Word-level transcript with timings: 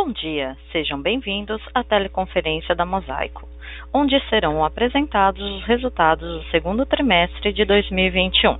Bom 0.00 0.12
dia, 0.12 0.56
sejam 0.70 1.02
bem-vindos 1.02 1.60
à 1.74 1.82
teleconferência 1.82 2.72
da 2.72 2.86
Mosaico, 2.86 3.48
onde 3.92 4.16
serão 4.28 4.64
apresentados 4.64 5.42
os 5.42 5.64
resultados 5.64 6.38
do 6.38 6.50
segundo 6.52 6.86
trimestre 6.86 7.52
de 7.52 7.64
2021. 7.64 8.58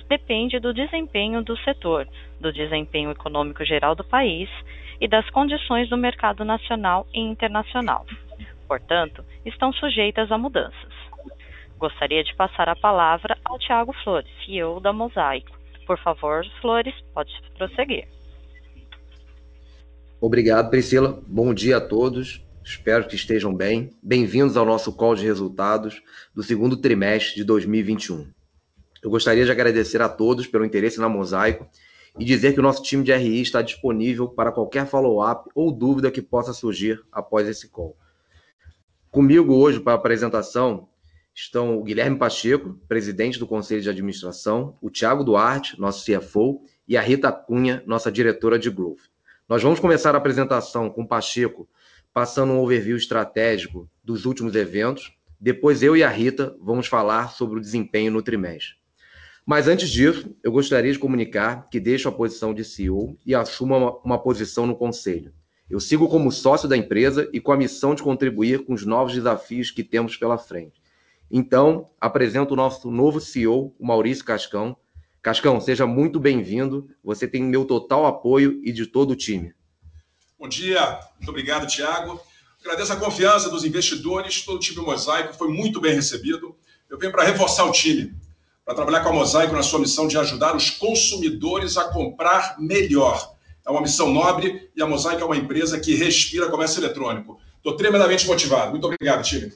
dependem 0.10 0.60
do 0.60 0.74
desempenho 0.74 1.42
do 1.42 1.58
setor, 1.60 2.08
do 2.40 2.52
desempenho 2.52 3.12
econômico 3.12 3.64
geral 3.64 3.96
do 3.96 4.04
país 4.04 4.50
e 5.00 5.08
das 5.08 5.30
condições 5.30 5.90
do 5.90 5.98
mercado 5.98 6.44
nacional 6.44 7.08
e 7.14 7.20
internacional. 7.20 8.06
Portanto, 8.68 9.24
estão 9.46 9.72
sujeitas 9.74 10.32
a 10.32 10.38
mudanças. 10.38 10.94
Gostaria 11.78 12.24
de 12.24 12.36
passar 12.36 12.68
a 12.68 12.76
palavra 12.76 13.38
ao 13.46 13.58
Tiago 13.58 13.94
Flores, 14.04 14.30
CEO 14.46 14.80
da 14.80 14.92
Mosaico. 14.92 15.58
Por 15.88 15.98
favor, 16.00 16.46
Flores, 16.62 16.94
pode 17.14 17.32
prosseguir. 17.58 18.08
Obrigado, 20.22 20.70
Priscila. 20.70 21.22
Bom 21.26 21.54
dia 21.54 21.78
a 21.78 21.82
todos. 21.82 22.46
Espero 22.64 23.08
que 23.08 23.16
estejam 23.16 23.56
bem. 23.56 23.90
Bem-vindos 24.04 24.58
ao 24.58 24.66
nosso 24.66 24.96
call 24.96 25.16
de 25.16 25.26
resultados 25.26 26.02
do 26.36 26.44
segundo 26.44 26.76
trimestre 26.76 27.38
de 27.38 27.44
2021. 27.46 28.39
Eu 29.02 29.10
gostaria 29.10 29.46
de 29.46 29.52
agradecer 29.52 30.02
a 30.02 30.10
todos 30.10 30.48
pelo 30.48 30.66
interesse 30.66 31.00
na 31.00 31.08
Mosaico 31.08 31.68
e 32.18 32.26
dizer 32.26 32.54
que 32.54 32.60
o 32.60 32.64
nosso 32.64 32.84
time 32.84 33.04
de 33.04 33.14
RI 33.14 33.42
está 33.42 33.62
disponível 33.62 34.28
para 34.28 34.52
qualquer 34.52 34.86
follow-up 34.86 35.50
ou 35.56 35.72
dúvida 35.72 36.12
que 36.12 36.22
possa 36.22 36.54
surgir 36.54 37.02
após 37.12 37.48
esse 37.48 37.70
call. 37.70 37.96
Comigo 39.12 39.56
hoje 39.56 39.80
para 39.80 39.94
a 39.94 39.96
apresentação 39.96 40.90
estão 41.34 41.78
o 41.78 41.84
Guilherme 41.84 42.18
Pacheco, 42.18 42.78
presidente 42.88 43.40
do 43.40 43.48
Conselho 43.48 43.82
de 43.82 43.90
Administração, 43.90 44.78
o 44.82 44.90
Tiago 44.90 45.24
Duarte, 45.24 45.80
nosso 45.80 46.06
CFO, 46.06 46.62
e 46.88 46.98
a 46.98 47.02
Rita 47.02 47.32
Cunha, 47.32 47.84
nossa 47.86 48.12
diretora 48.12 48.60
de 48.60 48.70
Growth. 48.70 49.04
Nós 49.48 49.64
vamos 49.64 49.80
começar 49.80 50.16
a 50.16 50.18
apresentação 50.18 50.90
com 50.90 51.04
o 51.04 51.08
Pacheco 51.08 51.68
passando 52.14 52.52
um 52.52 52.60
overview 52.60 52.98
estratégico 52.98 53.90
dos 54.04 54.26
últimos 54.26 54.56
eventos. 54.56 55.16
Depois 55.40 55.82
eu 55.82 55.96
e 55.96 56.04
a 56.04 56.10
Rita 56.10 56.56
vamos 56.60 56.88
falar 56.88 57.30
sobre 57.30 57.60
o 57.60 57.62
desempenho 57.62 58.12
no 58.12 58.22
trimestre. 58.22 58.79
Mas 59.50 59.68
antes 59.68 59.90
disso, 59.90 60.30
eu 60.44 60.52
gostaria 60.52 60.94
de 60.94 61.00
comunicar 61.00 61.68
que 61.72 61.80
deixo 61.80 62.08
a 62.08 62.12
posição 62.12 62.54
de 62.54 62.64
CEO 62.64 63.18
e 63.26 63.34
assumo 63.34 63.76
uma, 63.76 63.98
uma 64.06 64.20
posição 64.20 64.68
no 64.68 64.76
conselho. 64.76 65.34
Eu 65.68 65.80
sigo 65.80 66.08
como 66.08 66.32
sócio 66.32 66.70
da 66.70 66.78
empresa 66.78 67.28
e 67.34 67.42
com 67.42 67.52
a 67.52 67.58
missão 67.58 67.96
de 67.96 68.04
contribuir 68.04 68.64
com 68.64 68.76
os 68.76 68.86
novos 68.86 69.12
desafios 69.12 69.72
que 69.72 69.84
temos 69.84 70.16
pela 70.16 70.38
frente. 70.38 70.80
Então, 71.32 71.90
apresento 72.00 72.54
o 72.54 72.56
nosso 72.56 72.92
novo 72.92 73.20
CEO, 73.20 73.74
o 73.80 73.88
Maurício 73.88 74.24
Cascão. 74.24 74.78
Cascão, 75.20 75.60
seja 75.60 75.88
muito 75.88 76.20
bem-vindo. 76.20 76.88
Você 77.04 77.28
tem 77.28 77.42
meu 77.42 77.66
total 77.66 78.06
apoio 78.06 78.62
e 78.64 78.72
de 78.72 78.86
todo 78.86 79.12
o 79.14 79.16
time. 79.16 79.56
Bom 80.38 80.48
dia, 80.48 81.00
muito 81.18 81.30
obrigado, 81.30 81.66
Tiago. 81.66 82.22
Agradeço 82.64 82.94
a 82.94 82.98
confiança 82.98 83.50
dos 83.50 83.66
investidores, 83.66 84.46
todo 84.46 84.58
o 84.58 84.60
time 84.60 84.86
Mosaico 84.86 85.34
foi 85.34 85.48
muito 85.52 85.82
bem 85.82 85.96
recebido. 85.96 86.56
Eu 86.88 87.00
venho 87.00 87.12
para 87.12 87.24
reforçar 87.24 87.66
o 87.66 87.72
time 87.72 88.16
para 88.70 88.76
trabalhar 88.76 89.02
com 89.02 89.10
a 89.10 89.14
Mosaico 89.14 89.56
na 89.56 89.64
sua 89.64 89.80
missão 89.80 90.08
de 90.08 90.16
ajudar 90.16 90.56
os 90.56 90.70
consumidores 90.70 91.76
a 91.76 91.86
comprar 91.86 92.56
melhor. 92.60 93.34
É 93.66 93.72
uma 93.72 93.82
missão 93.82 94.14
nobre 94.14 94.70
e 94.76 94.82
a 94.84 94.86
Mosaico 94.86 95.24
é 95.24 95.26
uma 95.26 95.38
empresa 95.38 95.80
que 95.80 95.96
respira 95.96 96.52
comércio 96.52 96.80
eletrônico. 96.80 97.40
Estou 97.58 97.76
tremendamente 97.76 98.28
motivado. 98.28 98.70
Muito 98.70 98.86
obrigado, 98.86 99.24
time. 99.24 99.52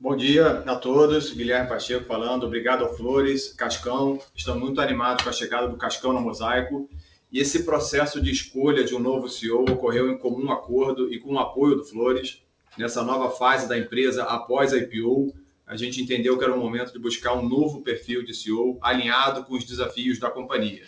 Bom 0.00 0.16
dia 0.16 0.62
a 0.64 0.76
todos. 0.76 1.34
Guilherme 1.34 1.68
Pacheco 1.68 2.06
falando. 2.06 2.46
Obrigado 2.46 2.84
ao 2.84 2.96
Flores, 2.96 3.52
Cascão. 3.52 4.18
Estamos 4.34 4.62
muito 4.62 4.80
animados 4.80 5.24
com 5.24 5.28
a 5.28 5.32
chegada 5.32 5.68
do 5.68 5.76
Cascão 5.76 6.10
na 6.10 6.22
Mosaico. 6.22 6.88
E 7.30 7.38
esse 7.38 7.64
processo 7.64 8.18
de 8.18 8.30
escolha 8.30 8.82
de 8.82 8.94
um 8.94 8.98
novo 8.98 9.28
CEO 9.28 9.70
ocorreu 9.70 10.10
em 10.10 10.16
comum 10.16 10.50
acordo 10.50 11.12
e 11.12 11.20
com 11.20 11.34
o 11.34 11.38
apoio 11.38 11.76
do 11.76 11.84
Flores 11.84 12.40
nessa 12.78 13.02
nova 13.02 13.28
fase 13.30 13.68
da 13.68 13.76
empresa 13.76 14.24
após 14.24 14.72
a 14.72 14.78
IPO 14.78 15.43
a 15.66 15.76
gente 15.76 16.00
entendeu 16.00 16.36
que 16.38 16.44
era 16.44 16.54
o 16.54 16.58
momento 16.58 16.92
de 16.92 16.98
buscar 16.98 17.34
um 17.34 17.48
novo 17.48 17.82
perfil 17.82 18.24
de 18.24 18.34
CEO 18.34 18.78
alinhado 18.82 19.44
com 19.44 19.54
os 19.54 19.64
desafios 19.64 20.18
da 20.18 20.30
companhia. 20.30 20.82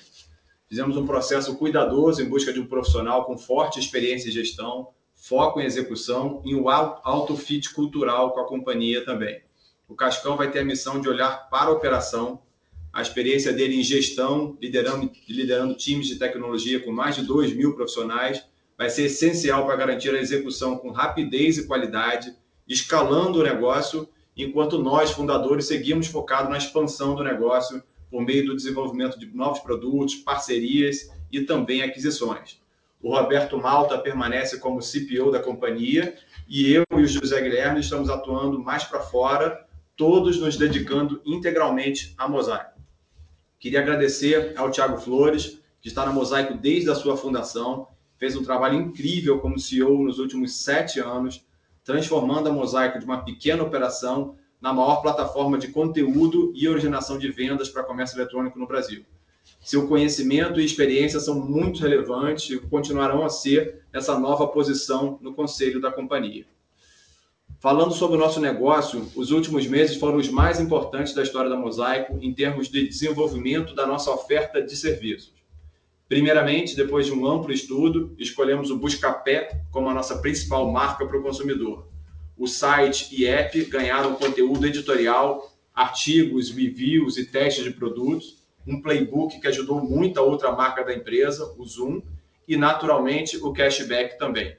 Fizemos 0.69 0.97
um 0.97 1.07
processo 1.07 1.57
cuidadoso 1.57 2.21
em 2.21 2.29
busca 2.29 2.53
de 2.53 2.61
um 2.61 2.67
profissional 2.67 3.25
com 3.25 3.39
forte 3.39 3.79
experiência 3.79 4.29
em 4.29 4.33
gestão, 4.33 4.89
foco 5.15 5.61
em 5.61 5.65
execução 5.65 6.43
e 6.45 6.55
um 6.55 6.69
alto 6.69 7.37
fit 7.37 7.73
cultural 7.73 8.33
com 8.33 8.41
a 8.41 8.47
companhia 8.47 9.05
também. 9.05 9.41
O 9.89 9.95
Cascão 9.95 10.37
vai 10.37 10.51
ter 10.51 10.59
a 10.59 10.65
missão 10.65 11.01
de 11.01 11.09
olhar 11.09 11.49
para 11.49 11.71
a 11.71 11.73
operação, 11.73 12.43
a 12.93 13.01
experiência 13.01 13.53
dele 13.53 13.79
em 13.79 13.83
gestão, 13.83 14.59
liderando, 14.61 15.11
liderando 15.29 15.75
times 15.75 16.07
de 16.07 16.17
tecnologia 16.17 16.81
com 16.81 16.91
mais 16.91 17.15
de 17.15 17.23
2 17.23 17.55
mil 17.55 17.75
profissionais, 17.75 18.45
vai 18.77 18.91
ser 18.91 19.05
essencial 19.05 19.65
para 19.65 19.77
garantir 19.77 20.11
a 20.11 20.21
execução 20.21 20.77
com 20.77 20.91
rapidez 20.91 21.57
e 21.59 21.67
qualidade, 21.67 22.35
escalando 22.67 23.39
o 23.39 23.43
negócio 23.43 24.09
enquanto 24.37 24.79
nós, 24.79 25.11
fundadores, 25.11 25.67
seguimos 25.67 26.07
focados 26.09 26.51
na 26.51 26.59
expansão 26.59 27.15
do 27.15 27.25
negócio 27.25 27.83
por 28.11 28.23
meio 28.23 28.47
do 28.47 28.57
desenvolvimento 28.57 29.19
de 29.19 29.27
novos 29.35 29.61
produtos, 29.61 30.17
parcerias 30.17 31.11
e 31.33 31.41
também 31.41 31.83
aquisições. 31.83 32.61
O 33.03 33.15
Roberto 33.15 33.59
Malta 33.59 33.99
permanece 33.99 34.59
como 34.59 34.81
CPO 34.81 35.31
da 35.31 35.41
companhia 35.41 36.17
e 36.49 36.73
eu 36.73 36.85
e 36.93 37.03
o 37.03 37.07
José 37.07 37.41
Guilherme 37.41 37.81
estamos 37.81 38.09
atuando 38.09 38.59
mais 38.59 38.85
para 38.85 39.01
fora, 39.01 39.67
todos 39.97 40.39
nos 40.39 40.57
dedicando 40.57 41.21
integralmente 41.25 42.15
à 42.17 42.29
Mosaico. 42.29 42.81
Queria 43.59 43.81
agradecer 43.81 44.55
ao 44.57 44.71
Tiago 44.71 44.99
Flores, 44.99 45.61
que 45.81 45.89
está 45.89 46.05
na 46.05 46.13
Mosaico 46.13 46.55
desde 46.55 46.91
a 46.91 46.95
sua 46.95 47.17
fundação, 47.17 47.89
fez 48.19 48.37
um 48.37 48.43
trabalho 48.43 48.77
incrível 48.77 49.39
como 49.39 49.59
CEO 49.59 50.03
nos 50.03 50.19
últimos 50.19 50.63
sete 50.63 51.01
anos, 51.01 51.46
transformando 51.87 52.49
a 52.49 52.53
Mosaico 52.53 52.99
de 52.99 53.05
uma 53.05 53.25
pequena 53.25 53.63
operação 53.63 54.35
na 54.61 54.73
maior 54.73 54.97
plataforma 54.97 55.57
de 55.57 55.69
conteúdo 55.69 56.53
e 56.53 56.69
originação 56.69 57.17
de 57.17 57.31
vendas 57.31 57.69
para 57.69 57.85
comércio 57.85 58.19
eletrônico 58.19 58.59
no 58.59 58.67
Brasil. 58.67 59.07
Seu 59.61 59.87
conhecimento 59.87 60.61
e 60.61 60.65
experiência 60.65 61.21
são 61.21 61.39
muito 61.39 61.81
relevantes 61.81 62.51
e 62.51 62.59
continuarão 62.59 63.25
a 63.25 63.29
ser 63.29 63.85
nessa 63.93 64.19
nova 64.19 64.49
posição 64.49 65.17
no 65.23 65.33
conselho 65.33 65.81
da 65.81 65.93
companhia. 65.93 66.45
Falando 67.61 67.95
sobre 67.95 68.17
o 68.17 68.21
nosso 68.21 68.41
negócio, 68.41 69.09
os 69.15 69.31
últimos 69.31 69.69
meses 69.69 69.97
foram 69.97 70.19
os 70.19 70.29
mais 70.29 70.59
importantes 70.59 71.15
da 71.15 71.23
história 71.23 71.49
da 71.49 71.57
Mosaico 71.57 72.19
em 72.21 72.35
termos 72.35 72.69
de 72.69 72.89
desenvolvimento 72.89 73.75
da 73.77 73.87
nossa 73.87 74.11
oferta 74.11 74.61
de 74.61 74.75
serviços. 74.77 75.36
Primeiramente, 76.09 76.77
depois 76.77 77.07
de 77.07 77.13
um 77.13 77.27
amplo 77.27 77.53
estudo, 77.53 78.15
escolhemos 78.17 78.71
o 78.71 78.79
Buscapé 78.79 79.61
como 79.73 79.89
a 79.89 79.95
nossa 79.95 80.19
principal 80.19 80.71
marca 80.71 81.05
para 81.05 81.19
o 81.19 81.23
consumidor. 81.23 81.89
O 82.39 82.47
site 82.47 83.09
e 83.13 83.27
app 83.27 83.65
ganharam 83.65 84.15
conteúdo 84.15 84.67
editorial, 84.67 85.53
artigos, 85.75 86.51
reviews 86.51 87.17
e 87.17 87.27
testes 87.27 87.65
de 87.65 87.73
produtos, 87.73 88.45
um 88.65 88.81
playbook 88.81 89.41
que 89.41 89.49
ajudou 89.49 89.81
muito 89.81 90.19
a 90.19 90.23
outra 90.23 90.53
marca 90.53 90.85
da 90.85 90.95
empresa, 90.95 91.53
o 91.59 91.65
Zoom, 91.65 92.01
e 92.47 92.57
naturalmente 92.57 93.37
o 93.39 93.53
cashback 93.53 94.17
também. 94.17 94.57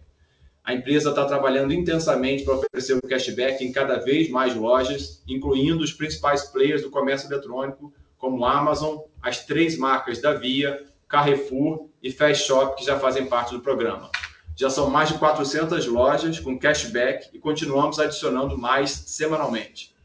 A 0.66 0.74
empresa 0.74 1.12
está 1.12 1.24
trabalhando 1.24 1.72
intensamente 1.72 2.44
para 2.44 2.56
oferecer 2.56 2.98
o 2.98 3.08
cashback 3.08 3.64
em 3.64 3.72
cada 3.72 4.00
vez 4.00 4.30
mais 4.30 4.54
lojas, 4.54 5.24
incluindo 5.26 5.82
os 5.82 5.94
principais 5.94 6.44
players 6.44 6.82
do 6.82 6.90
comércio 6.90 7.32
eletrônico, 7.32 7.94
como 8.18 8.44
Amazon, 8.44 8.98
as 9.22 9.46
três 9.46 9.78
marcas 9.78 10.20
da 10.20 10.34
Via, 10.34 10.86
Carrefour 11.08 11.88
e 12.02 12.12
Fast 12.12 12.46
Shop, 12.46 12.76
que 12.76 12.86
já 12.86 13.00
fazem 13.00 13.26
parte 13.26 13.54
do 13.54 13.62
programa. 13.62 14.10
Já 14.56 14.70
são 14.70 14.90
mais 14.90 15.10
de 15.10 15.18
400 15.20 15.86
lojas 15.86 16.40
com 16.40 16.58
cashback 16.58 17.30
e 17.34 17.40
continuamos 17.40 18.00
adicionando 18.00 18.58
mais 18.58 18.92
semanalmente. 18.92 19.96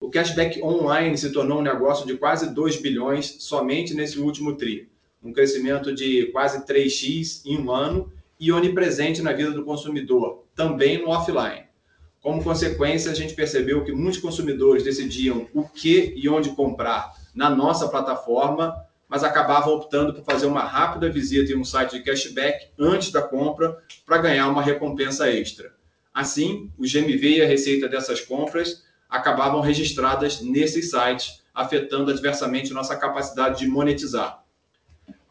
O 0.00 0.10
cashback 0.10 0.62
online 0.62 1.16
se 1.16 1.30
tornou 1.30 1.58
um 1.58 1.62
negócio 1.62 2.06
de 2.06 2.16
quase 2.16 2.52
2 2.52 2.80
bilhões 2.80 3.36
somente 3.40 3.94
nesse 3.94 4.18
último 4.18 4.56
TRI, 4.56 4.90
um 5.22 5.32
crescimento 5.32 5.94
de 5.94 6.26
quase 6.32 6.64
3x 6.64 7.42
em 7.44 7.58
um 7.58 7.70
ano 7.70 8.12
e 8.38 8.50
onipresente 8.50 9.20
na 9.20 9.32
vida 9.32 9.50
do 9.50 9.64
consumidor, 9.64 10.44
também 10.54 11.02
no 11.02 11.10
offline. 11.10 11.64
Como 12.22 12.42
consequência, 12.42 13.10
a 13.10 13.14
gente 13.14 13.34
percebeu 13.34 13.84
que 13.84 13.92
muitos 13.92 14.18
consumidores 14.18 14.82
decidiam 14.82 15.46
o 15.54 15.64
que 15.64 16.14
e 16.16 16.28
onde 16.28 16.50
comprar 16.50 17.12
na 17.34 17.48
nossa 17.48 17.88
plataforma, 17.88 18.74
mas 19.10 19.24
acabavam 19.24 19.74
optando 19.74 20.14
por 20.14 20.24
fazer 20.24 20.46
uma 20.46 20.62
rápida 20.62 21.10
visita 21.10 21.52
em 21.52 21.56
um 21.56 21.64
site 21.64 21.98
de 21.98 22.04
cashback 22.04 22.68
antes 22.78 23.10
da 23.10 23.20
compra 23.20 23.76
para 24.06 24.18
ganhar 24.18 24.48
uma 24.48 24.62
recompensa 24.62 25.28
extra. 25.28 25.74
Assim, 26.14 26.70
o 26.78 26.82
GMV 26.82 27.38
e 27.38 27.42
a 27.42 27.46
receita 27.46 27.88
dessas 27.88 28.20
compras 28.20 28.84
acabavam 29.08 29.60
registradas 29.60 30.40
nesses 30.40 30.90
sites, 30.90 31.42
afetando 31.52 32.12
adversamente 32.12 32.72
nossa 32.72 32.96
capacidade 32.96 33.58
de 33.58 33.66
monetizar. 33.66 34.44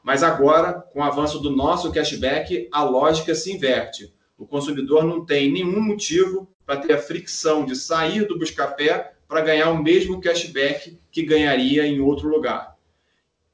Mas 0.03 0.23
agora, 0.23 0.73
com 0.73 0.99
o 0.99 1.03
avanço 1.03 1.39
do 1.39 1.49
nosso 1.49 1.89
cashback, 1.93 2.67
a 2.73 2.83
lógica 2.83 3.33
se 3.33 3.53
inverte. 3.53 4.13
O 4.37 4.45
consumidor 4.45 5.05
não 5.05 5.25
tem 5.25 5.51
nenhum 5.51 5.81
motivo 5.81 6.49
para 6.65 6.81
ter 6.81 6.93
a 6.93 7.01
fricção 7.01 7.63
de 7.65 7.77
sair 7.77 8.25
do 8.25 8.37
Buscapé 8.37 9.13
para 9.25 9.41
ganhar 9.41 9.69
o 9.69 9.81
mesmo 9.81 10.19
cashback 10.19 10.99
que 11.09 11.23
ganharia 11.23 11.85
em 11.85 12.01
outro 12.01 12.27
lugar. 12.27 12.78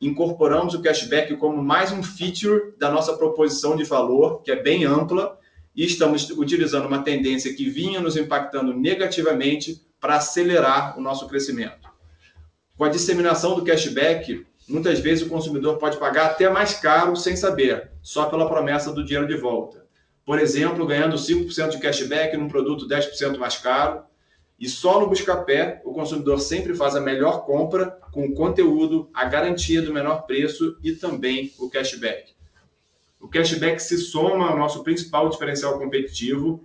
Incorporamos 0.01 0.74
o 0.74 0.81
cashback 0.81 1.36
como 1.38 1.63
mais 1.63 1.92
um 1.92 2.03
feature 2.03 2.74
da 2.77 2.92
nossa 2.92 3.15
proposição 3.15 3.75
de 3.75 3.83
valor, 3.83 4.42
que 4.42 4.51
é 4.51 4.62
bem 4.62 4.86
ampla, 4.86 5.38
e 5.75 5.86
estamos 5.86 6.30
utilizando 6.31 6.88
uma 6.88 7.03
tendência 7.03 7.53
que 7.53 7.69
vinha 7.69 8.00
nos 8.00 8.15
impactando 8.15 8.74
negativamente 8.74 9.86
para 10.00 10.15
acelerar 10.15 10.97
o 10.97 11.01
nosso 11.01 11.27
crescimento. 11.27 11.89
Com 12.77 12.83
a 12.83 12.89
disseminação 12.89 13.56
do 13.56 13.63
cashback, 13.63 14.45
Muitas 14.68 15.00
vezes 15.00 15.25
o 15.25 15.30
consumidor 15.30 15.77
pode 15.77 15.98
pagar 15.98 16.25
até 16.25 16.50
mais 16.50 16.74
caro 16.74 17.15
sem 17.15 17.36
saber, 17.36 17.91
só 18.01 18.25
pela 18.25 18.50
promessa 18.50 18.91
do 18.91 19.03
dinheiro 19.03 19.27
de 19.27 19.38
volta. 19.38 19.86
Por 20.25 20.39
exemplo, 20.39 20.88
ganhando 20.88 21.15
5% 21.15 21.69
de 21.69 21.80
cashback 21.80 22.36
num 22.36 22.48
produto 22.48 22.88
10% 22.88 23.38
mais 23.38 23.57
caro. 23.57 24.03
E 24.57 24.69
só 24.69 24.99
no 24.99 25.07
Buscapé, 25.07 25.81
o 25.83 25.93
consumidor 25.93 26.39
sempre 26.39 26.73
faz 26.73 26.95
a 26.95 27.01
melhor 27.01 27.45
compra 27.45 27.91
com 28.11 28.25
o 28.25 28.33
conteúdo, 28.33 29.09
a 29.13 29.25
garantia 29.25 29.81
do 29.81 29.93
menor 29.93 30.25
preço 30.25 30.77
e 30.81 30.93
também 30.93 31.53
o 31.59 31.69
cashback. 31.69 32.33
O 33.19 33.27
cashback 33.27 33.81
se 33.81 33.97
soma 33.97 34.49
ao 34.49 34.57
nosso 34.57 34.83
principal 34.83 35.29
diferencial 35.29 35.77
competitivo, 35.77 36.63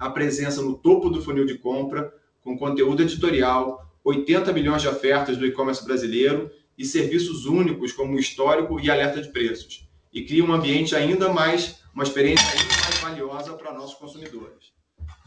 a 0.00 0.10
presença 0.10 0.60
no 0.60 0.74
topo 0.74 1.08
do 1.08 1.22
funil 1.22 1.46
de 1.46 1.56
compra, 1.58 2.12
com 2.42 2.58
conteúdo 2.58 3.02
editorial, 3.02 3.86
80 4.02 4.52
milhões 4.52 4.82
de 4.82 4.88
ofertas 4.88 5.36
do 5.36 5.46
e-commerce 5.46 5.84
brasileiro 5.84 6.50
e 6.76 6.84
serviços 6.84 7.46
únicos 7.46 7.92
como 7.92 8.18
histórico 8.18 8.80
e 8.80 8.90
alerta 8.90 9.22
de 9.22 9.28
preços, 9.28 9.86
e 10.12 10.24
cria 10.24 10.44
um 10.44 10.52
ambiente 10.52 10.96
ainda 10.96 11.32
mais, 11.32 11.80
uma 11.94 12.02
experiência 12.02 12.48
ainda 12.48 12.74
mais 12.82 12.98
valiosa 12.98 13.52
para 13.52 13.72
nossos 13.72 13.94
consumidores. 13.94 14.72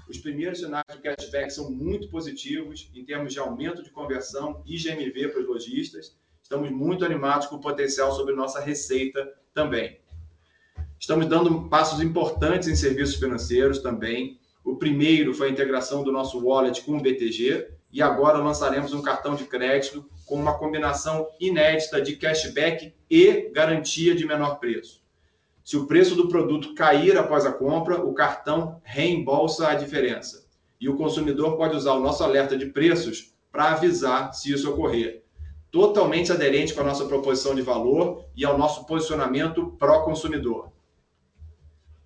Os 0.07 0.19
primeiros 0.19 0.59
sinais 0.59 0.85
do 0.91 1.01
cashback 1.01 1.51
são 1.51 1.71
muito 1.71 2.09
positivos 2.09 2.91
em 2.93 3.03
termos 3.03 3.33
de 3.33 3.39
aumento 3.39 3.81
de 3.81 3.89
conversão 3.89 4.61
e 4.65 4.77
GMV 4.77 5.29
para 5.29 5.41
os 5.41 5.47
lojistas. 5.47 6.15
Estamos 6.43 6.69
muito 6.69 7.03
animados 7.03 7.47
com 7.47 7.55
o 7.55 7.61
potencial 7.61 8.11
sobre 8.11 8.35
nossa 8.35 8.59
receita 8.59 9.27
também. 9.53 9.99
Estamos 10.99 11.25
dando 11.27 11.67
passos 11.69 12.01
importantes 12.01 12.67
em 12.67 12.75
serviços 12.75 13.15
financeiros 13.15 13.79
também. 13.79 14.39
O 14.63 14.75
primeiro 14.75 15.33
foi 15.33 15.47
a 15.47 15.51
integração 15.51 16.03
do 16.03 16.11
nosso 16.11 16.39
wallet 16.45 16.81
com 16.83 16.97
o 16.97 17.01
BTG 17.01 17.67
e 17.91 18.01
agora 18.01 18.37
lançaremos 18.37 18.93
um 18.93 19.01
cartão 19.01 19.35
de 19.35 19.45
crédito 19.45 20.07
com 20.25 20.35
uma 20.35 20.57
combinação 20.57 21.27
inédita 21.39 22.01
de 22.01 22.15
cashback 22.15 22.93
e 23.09 23.49
garantia 23.51 24.15
de 24.15 24.25
menor 24.25 24.59
preço. 24.59 25.04
Se 25.65 25.75
o 25.75 25.87
preço 25.87 26.13
do 26.13 26.29
produto 26.29 26.75
cair 26.75 27.17
após 27.17 27.43
a 27.43 27.51
compra, 27.51 27.99
o 27.99 28.13
cartão 28.13 28.79
reembolsa 28.83 29.67
a 29.67 29.73
diferença. 29.73 30.45
E 30.79 30.87
o 30.87 30.95
consumidor 30.95 31.57
pode 31.57 31.75
usar 31.75 31.93
o 31.93 31.99
nosso 31.99 32.23
alerta 32.23 32.55
de 32.55 32.67
preços 32.67 33.33
para 33.51 33.71
avisar 33.71 34.31
se 34.31 34.53
isso 34.53 34.69
ocorrer. 34.69 35.23
Totalmente 35.71 36.31
aderente 36.31 36.71
com 36.71 36.81
a 36.81 36.83
nossa 36.83 37.05
proposição 37.05 37.55
de 37.55 37.63
valor 37.63 38.23
e 38.35 38.45
ao 38.45 38.59
nosso 38.59 38.85
posicionamento 38.85 39.75
pró-consumidor. 39.79 40.71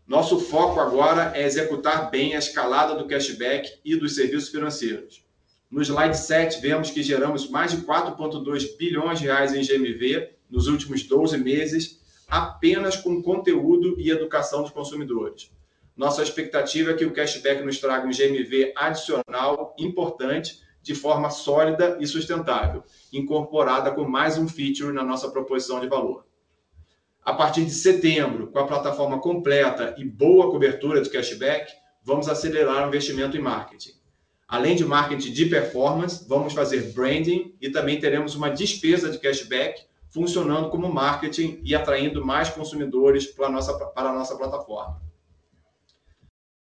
Nosso 0.08 0.40
foco 0.40 0.80
agora 0.80 1.34
é 1.36 1.46
executar 1.46 2.10
bem 2.10 2.36
a 2.36 2.40
escalada 2.40 2.96
do 2.96 3.08
cashback 3.08 3.70
e 3.84 3.94
dos 3.94 4.16
serviços 4.16 4.48
financeiros. 4.48 5.26
No 5.70 5.82
slide 5.82 6.18
7, 6.18 6.62
vemos 6.62 6.92
que 6.92 7.04
geramos 7.04 7.50
mais 7.50 7.72
de 7.72 7.82
4,2 7.82 8.78
bilhões 8.78 9.20
de 9.20 9.26
reais 9.26 9.54
em 9.54 9.62
GMV 9.62 10.30
nos 10.50 10.68
últimos 10.68 11.04
12 11.04 11.38
meses, 11.38 11.99
apenas 12.30 12.96
com 12.96 13.22
conteúdo 13.22 14.00
e 14.00 14.10
educação 14.10 14.62
dos 14.62 14.72
consumidores. 14.72 15.52
Nossa 15.98 16.24
expectativa 16.24 16.92
é 16.92 16.94
que 16.94 17.06
o 17.06 17.12
cashback 17.12 17.64
nos 17.64 17.80
traga 17.80 18.08
um 18.08 18.12
GMV 18.12 18.74
adicional 18.76 19.76
importante, 19.78 20.62
de 20.82 20.96
forma 20.96 21.30
sólida 21.30 21.98
e 22.00 22.08
sustentável, 22.08 22.84
incorporada 23.12 23.92
com 23.92 24.06
mais 24.06 24.38
um 24.38 24.48
feature 24.48 24.94
na 24.94 25.04
nossa 25.04 25.30
proposição 25.30 25.82
de 25.82 25.88
valor. 25.88 26.26
A 27.22 27.34
partir 27.34 27.66
de 27.66 27.72
setembro, 27.72 28.48
com 28.48 28.60
a 28.60 28.66
plataforma 28.66 29.20
completa 29.20 29.94
e 29.98 30.06
boa 30.06 30.50
cobertura 30.50 31.02
de 31.02 31.10
cashback, 31.10 31.72
vamos 32.02 32.30
acelerar 32.30 32.86
o 32.86 32.88
investimento 32.88 33.36
em 33.36 33.42
marketing. 33.42 33.92
Além 34.48 34.76
de 34.76 34.86
marketing 34.86 35.32
de 35.32 35.46
performance, 35.46 36.26
vamos 36.28 36.54
fazer 36.54 36.94
branding 36.94 37.54
e 37.62 37.70
também 37.70 38.00
teremos 38.00 38.34
uma 38.36 38.50
despesa 38.50 39.12
de 39.12 39.20
cashback 39.20 39.82
funcionando 40.10 40.70
como 40.70 40.92
marketing 40.92 41.62
e 41.64 41.76
atraindo 41.76 42.26
mais 42.26 42.50
consumidores 42.50 43.28
para 43.28 43.50
nossa, 43.50 43.74
para 43.74 44.10
a 44.10 44.14
nossa 44.14 44.36
plataforma. 44.36 45.02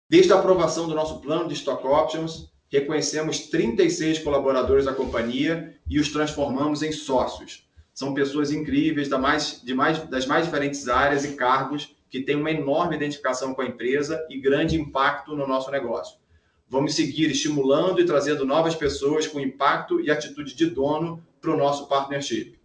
Desde 0.09 0.33
a 0.33 0.38
aprovação 0.38 0.88
do 0.88 0.95
nosso 0.95 1.21
plano 1.21 1.49
de 1.49 1.55
Stock 1.55 1.87
Options, 1.87 2.52
reconhecemos 2.69 3.49
36 3.49 4.21
colaboradores 4.21 4.85
da 4.85 4.95
companhia 4.95 5.76
e 5.88 5.99
os 5.99 6.12
transformamos 6.12 6.83
em 6.83 6.93
sócios. 6.93 7.69
São 7.93 8.14
pessoas 8.14 8.52
incríveis 8.52 9.09
da 9.09 9.19
mais, 9.19 9.62
de 9.62 9.75
mais, 9.75 9.99
das 10.09 10.26
mais 10.26 10.45
diferentes 10.45 10.88
áreas 10.88 11.25
e 11.25 11.35
cargos 11.35 11.97
que 12.11 12.23
têm 12.23 12.37
uma 12.37 12.50
enorme 12.50 12.97
identificação 12.97 13.55
com 13.55 13.62
a 13.62 13.66
empresa 13.66 14.25
e 14.31 14.38
grande 14.38 14.81
impacto 14.81 15.35
no 15.35 15.47
nosso 15.47 15.71
negócio. 15.71 16.19
Vamos 16.69 16.95
seguir 16.95 17.31
estimulando 17.31 18.00
e 18.00 18.07
trazendo 18.07 18.45
novas 18.45 18.75
pessoas 18.75 19.26
com 19.26 19.40
impacto 19.40 20.00
e 20.00 20.11
atitude 20.11 20.55
de 20.55 20.66
dono 20.66 21.23
para 21.40 21.52
o 21.52 21.57
nosso 21.57 21.88
partnership. 21.88 22.59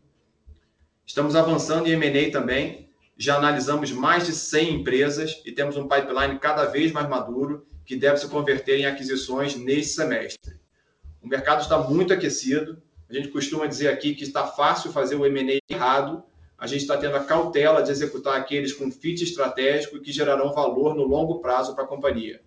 Estamos 1.12 1.36
avançando 1.36 1.88
em 1.88 1.92
M&A 1.92 2.32
também. 2.32 2.90
Já 3.18 3.36
analisamos 3.36 3.92
mais 3.92 4.26
de 4.26 4.32
100 4.32 4.76
empresas 4.76 5.42
e 5.46 5.52
temos 5.52 5.76
um 5.76 5.86
pipeline 5.86 6.40
cada 6.40 6.64
vez 6.64 6.90
mais 6.94 7.10
maduro 7.10 7.68
que 7.86 7.98
deve 7.98 8.16
se 8.16 8.30
converter 8.30 8.80
em 8.80 8.86
aquisições 8.86 9.58
nesse 9.58 9.96
semestre. 9.96 10.58
O 11.22 11.28
mercado 11.28 11.64
está 11.64 11.78
muito 11.78 12.14
aquecido. 12.14 12.82
A 13.10 13.14
gente 13.14 13.28
costuma 13.28 13.66
dizer 13.66 13.90
aqui 13.90 14.16
que 14.16 14.24
está 14.24 14.48
fácil 14.48 14.94
fazer 14.94 15.18
o 15.18 15.26
M&A 15.26 15.60
errado. 15.70 16.24
A 16.58 16.66
gente 16.66 16.84
está 16.84 16.96
tendo 16.96 17.18
a 17.18 17.26
cautela 17.26 17.84
de 17.84 17.92
executar 17.92 18.38
aqueles 18.38 18.72
com 18.72 18.90
fit 18.90 19.22
estratégico 19.22 20.00
que 20.00 20.14
gerarão 20.14 20.54
valor 20.54 20.96
no 20.96 21.04
longo 21.04 21.42
prazo 21.42 21.76
para 21.76 21.84
a 21.84 21.88
companhia. 21.88 22.40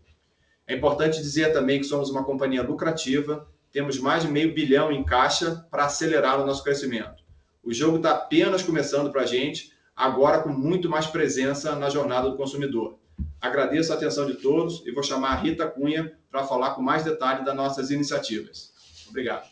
É 0.67 0.75
importante 0.75 1.21
dizer 1.21 1.53
também 1.53 1.81
que 1.81 1.85
somos 1.85 2.09
uma 2.09 2.25
companhia 2.25 2.63
lucrativa, 2.63 3.47
temos 3.71 3.99
mais 3.99 4.23
de 4.23 4.31
meio 4.31 4.55
bilhão 4.55 4.91
em 4.91 5.05
caixa 5.05 5.67
para 5.71 5.85
acelerar 5.85 6.41
o 6.41 6.47
nosso 6.47 6.65
crescimento. 6.65 7.24
O 7.65 7.73
jogo 7.73 7.97
está 7.97 8.11
apenas 8.11 8.63
começando 8.63 9.11
para 9.11 9.23
a 9.23 9.27
gente, 9.27 9.73
agora 9.97 10.43
com 10.43 10.51
muito 10.51 10.89
mais 10.89 11.07
presença 11.07 11.75
na 11.75 11.89
jornada 11.89 12.29
do 12.29 12.37
consumidor. 12.37 12.99
Agradeço 13.41 13.93
a 13.93 13.97
atenção 13.97 14.27
de 14.27 14.35
todos 14.35 14.85
e 14.87 14.93
vou 14.93 15.03
chamar 15.03 15.33
a 15.33 15.37
Rita 15.37 15.67
Cunha 15.67 16.19
para 16.31 16.45
falar 16.45 16.75
com 16.75 16.83
mais 16.83 17.05
detalhes 17.05 17.45
das 17.45 17.57
nossas 17.57 17.91
iniciativas. 17.91 18.73
Obrigado. 19.09 19.49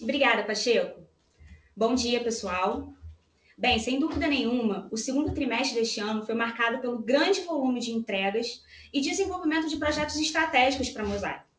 Obrigada, 0.00 0.42
Pacheco. 0.42 1.00
Bom 1.76 1.94
dia, 1.94 2.22
pessoal. 2.24 2.94
Bem, 3.58 3.78
sem 3.78 4.00
dúvida 4.00 4.26
nenhuma, 4.26 4.88
o 4.90 4.96
segundo 4.96 5.34
trimestre 5.34 5.78
deste 5.78 6.00
ano 6.00 6.24
foi 6.24 6.34
marcado 6.34 6.78
pelo 6.78 6.98
grande 6.98 7.42
volume 7.42 7.78
de 7.78 7.90
entregas 7.90 8.62
e 8.90 9.02
desenvolvimento 9.02 9.68
de 9.68 9.76
projetos 9.76 10.16
estratégicos 10.16 10.88
para 10.88 11.02
a 11.02 11.06
Mosaic. 11.06 11.49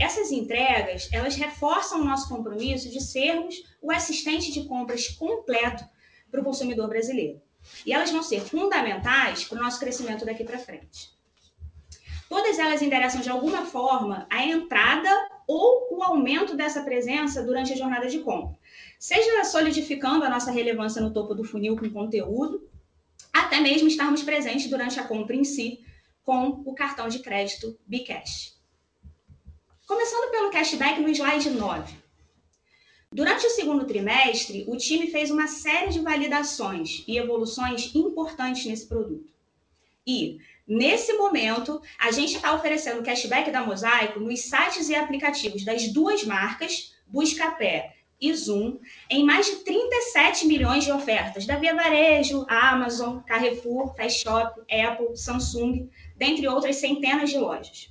Essas 0.00 0.32
entregas, 0.32 1.10
elas 1.12 1.36
reforçam 1.36 2.00
o 2.00 2.04
nosso 2.04 2.26
compromisso 2.26 2.88
de 2.88 3.02
sermos 3.02 3.62
o 3.82 3.92
assistente 3.92 4.50
de 4.50 4.64
compras 4.64 5.08
completo 5.08 5.84
para 6.30 6.40
o 6.40 6.44
consumidor 6.44 6.88
brasileiro. 6.88 7.38
E 7.84 7.92
elas 7.92 8.10
vão 8.10 8.22
ser 8.22 8.40
fundamentais 8.40 9.44
para 9.44 9.58
o 9.58 9.62
nosso 9.62 9.78
crescimento 9.78 10.24
daqui 10.24 10.42
para 10.42 10.58
frente. 10.58 11.10
Todas 12.30 12.58
elas 12.58 12.80
endereçam 12.80 13.20
de 13.20 13.28
alguma 13.28 13.66
forma 13.66 14.26
a 14.30 14.42
entrada 14.42 15.10
ou 15.46 15.98
o 15.98 16.02
aumento 16.02 16.56
dessa 16.56 16.82
presença 16.82 17.42
durante 17.42 17.74
a 17.74 17.76
jornada 17.76 18.08
de 18.08 18.20
compra, 18.20 18.56
seja 18.98 19.44
solidificando 19.44 20.24
a 20.24 20.30
nossa 20.30 20.50
relevância 20.50 21.02
no 21.02 21.12
topo 21.12 21.34
do 21.34 21.44
funil 21.44 21.76
com 21.76 21.90
conteúdo, 21.90 22.66
até 23.30 23.60
mesmo 23.60 23.88
estarmos 23.88 24.22
presentes 24.22 24.70
durante 24.70 24.98
a 24.98 25.04
compra 25.04 25.36
em 25.36 25.44
si 25.44 25.84
com 26.22 26.62
o 26.64 26.74
cartão 26.74 27.08
de 27.08 27.18
crédito 27.18 27.78
Bcash. 27.86 28.59
Começando 29.90 30.30
pelo 30.30 30.52
cashback 30.52 31.00
no 31.00 31.08
slide 31.08 31.50
9. 31.50 31.94
Durante 33.10 33.44
o 33.44 33.50
segundo 33.50 33.84
trimestre, 33.84 34.64
o 34.68 34.76
time 34.76 35.10
fez 35.10 35.32
uma 35.32 35.48
série 35.48 35.90
de 35.90 35.98
validações 35.98 37.02
e 37.08 37.18
evoluções 37.18 37.92
importantes 37.92 38.66
nesse 38.66 38.86
produto. 38.86 39.32
E, 40.06 40.38
nesse 40.64 41.14
momento, 41.14 41.82
a 41.98 42.12
gente 42.12 42.36
está 42.36 42.54
oferecendo 42.54 43.02
cashback 43.02 43.50
da 43.50 43.66
Mosaico 43.66 44.20
nos 44.20 44.42
sites 44.42 44.88
e 44.88 44.94
aplicativos 44.94 45.64
das 45.64 45.92
duas 45.92 46.22
marcas, 46.22 46.94
Buscapé 47.08 47.96
e 48.20 48.32
Zoom, 48.32 48.78
em 49.10 49.24
mais 49.24 49.46
de 49.46 49.56
37 49.56 50.46
milhões 50.46 50.84
de 50.84 50.92
ofertas 50.92 51.46
da 51.46 51.56
Via 51.56 51.74
Varejo, 51.74 52.46
Amazon, 52.48 53.18
Carrefour, 53.22 53.92
Fast 53.96 54.22
Shop, 54.22 54.60
Apple, 54.70 55.16
Samsung, 55.16 55.90
dentre 56.16 56.46
outras 56.46 56.76
centenas 56.76 57.28
de 57.28 57.38
lojas. 57.38 57.90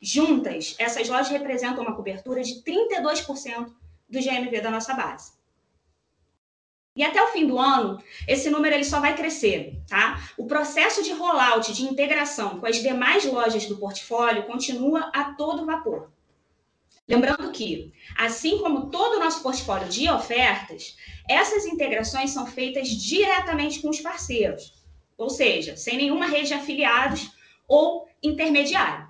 Juntas, 0.00 0.76
essas 0.78 1.08
lojas 1.08 1.28
representam 1.28 1.82
uma 1.82 1.94
cobertura 1.94 2.42
de 2.42 2.62
32% 2.62 3.72
do 4.08 4.20
GMV 4.20 4.60
da 4.60 4.70
nossa 4.70 4.94
base. 4.94 5.32
E 6.94 7.04
até 7.04 7.22
o 7.22 7.28
fim 7.28 7.46
do 7.46 7.58
ano, 7.58 8.02
esse 8.26 8.50
número 8.50 8.74
ele 8.74 8.84
só 8.84 8.98
vai 8.98 9.14
crescer, 9.14 9.80
tá? 9.88 10.20
O 10.36 10.46
processo 10.46 11.02
de 11.02 11.12
rollout, 11.12 11.72
de 11.72 11.84
integração 11.84 12.58
com 12.58 12.66
as 12.66 12.82
demais 12.82 13.24
lojas 13.24 13.66
do 13.66 13.76
portfólio 13.76 14.46
continua 14.46 15.10
a 15.14 15.32
todo 15.34 15.64
vapor. 15.64 16.10
Lembrando 17.06 17.52
que, 17.52 17.92
assim 18.16 18.58
como 18.58 18.90
todo 18.90 19.16
o 19.16 19.20
nosso 19.20 19.42
portfólio 19.42 19.88
de 19.88 20.10
ofertas, 20.10 20.96
essas 21.28 21.64
integrações 21.64 22.30
são 22.30 22.46
feitas 22.46 22.88
diretamente 22.88 23.80
com 23.80 23.88
os 23.88 24.00
parceiros, 24.00 24.74
ou 25.16 25.30
seja, 25.30 25.76
sem 25.76 25.96
nenhuma 25.96 26.26
rede 26.26 26.48
de 26.48 26.54
afiliados 26.54 27.30
ou 27.66 28.08
intermediário. 28.22 29.07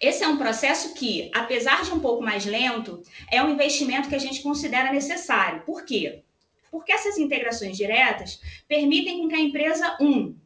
Esse 0.00 0.24
é 0.24 0.28
um 0.28 0.36
processo 0.36 0.94
que, 0.94 1.30
apesar 1.34 1.82
de 1.82 1.92
um 1.92 2.00
pouco 2.00 2.22
mais 2.22 2.44
lento, 2.44 3.02
é 3.30 3.42
um 3.42 3.50
investimento 3.50 4.08
que 4.08 4.14
a 4.14 4.20
gente 4.20 4.42
considera 4.42 4.92
necessário. 4.92 5.62
Por 5.62 5.84
quê? 5.84 6.22
Porque 6.70 6.92
essas 6.92 7.16
integrações 7.18 7.76
diretas 7.76 8.40
permitem 8.68 9.26
que 9.28 9.34
a 9.34 9.40
empresa, 9.40 9.96
um, 10.00 10.36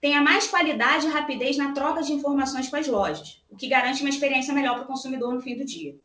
tenha 0.00 0.22
mais 0.22 0.46
qualidade 0.46 1.06
e 1.06 1.10
rapidez 1.10 1.56
na 1.56 1.72
troca 1.72 2.02
de 2.02 2.12
informações 2.12 2.68
com 2.68 2.76
as 2.76 2.86
lojas, 2.86 3.42
o 3.50 3.56
que 3.56 3.68
garante 3.68 4.00
uma 4.02 4.10
experiência 4.10 4.54
melhor 4.54 4.74
para 4.74 4.84
o 4.84 4.86
consumidor 4.86 5.34
no 5.34 5.40
fim 5.40 5.56
do 5.56 5.64
dia. 5.64 5.96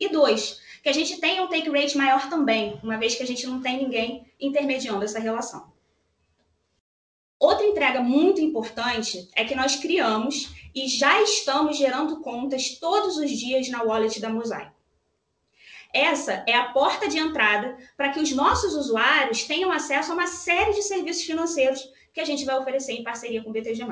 E 0.00 0.08
dois, 0.08 0.60
que 0.82 0.88
a 0.88 0.92
gente 0.92 1.20
tenha 1.20 1.42
um 1.44 1.46
take 1.46 1.70
rate 1.70 1.96
maior 1.96 2.28
também, 2.28 2.78
uma 2.82 2.98
vez 2.98 3.14
que 3.14 3.22
a 3.22 3.26
gente 3.26 3.46
não 3.46 3.62
tem 3.62 3.78
ninguém 3.78 4.26
intermediando 4.40 5.04
essa 5.04 5.20
relação. 5.20 5.72
Entrega 7.82 8.00
muito 8.00 8.40
importante 8.40 9.28
é 9.34 9.44
que 9.44 9.56
nós 9.56 9.74
criamos 9.74 10.54
e 10.72 10.86
já 10.86 11.20
estamos 11.20 11.76
gerando 11.76 12.20
contas 12.20 12.78
todos 12.78 13.16
os 13.16 13.28
dias 13.28 13.68
na 13.70 13.82
wallet 13.82 14.20
da 14.20 14.28
Mosaico. 14.28 14.76
Essa 15.92 16.44
é 16.46 16.54
a 16.54 16.68
porta 16.68 17.08
de 17.08 17.18
entrada 17.18 17.76
para 17.96 18.10
que 18.10 18.20
os 18.20 18.30
nossos 18.30 18.74
usuários 18.74 19.42
tenham 19.42 19.72
acesso 19.72 20.12
a 20.12 20.14
uma 20.14 20.28
série 20.28 20.74
de 20.74 20.82
serviços 20.84 21.24
financeiros 21.24 21.92
que 22.14 22.20
a 22.20 22.24
gente 22.24 22.44
vai 22.44 22.56
oferecer 22.56 22.92
em 22.92 23.02
parceria 23.02 23.42
com 23.42 23.50
o 23.50 23.52
BTG+. 23.52 23.84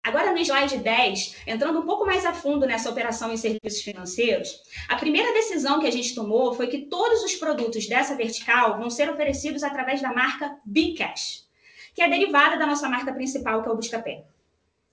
Agora, 0.00 0.30
no 0.30 0.38
slide 0.38 0.76
10, 0.78 1.38
entrando 1.44 1.80
um 1.80 1.86
pouco 1.86 2.06
mais 2.06 2.24
a 2.24 2.32
fundo 2.32 2.66
nessa 2.66 2.88
operação 2.88 3.32
em 3.32 3.36
serviços 3.36 3.82
financeiros, 3.82 4.62
a 4.88 4.94
primeira 4.94 5.32
decisão 5.32 5.80
que 5.80 5.88
a 5.88 5.90
gente 5.90 6.14
tomou 6.14 6.54
foi 6.54 6.68
que 6.68 6.86
todos 6.86 7.24
os 7.24 7.34
produtos 7.34 7.88
dessa 7.88 8.14
vertical 8.14 8.78
vão 8.78 8.88
ser 8.88 9.10
oferecidos 9.10 9.64
através 9.64 10.00
da 10.00 10.12
marca 10.12 10.56
Bcash, 10.64 11.43
que 11.94 12.02
é 12.02 12.08
derivada 12.08 12.58
da 12.58 12.66
nossa 12.66 12.88
marca 12.88 13.12
principal, 13.12 13.62
que 13.62 13.68
é 13.68 13.72
o 13.72 13.76
Buscapé. 13.76 14.24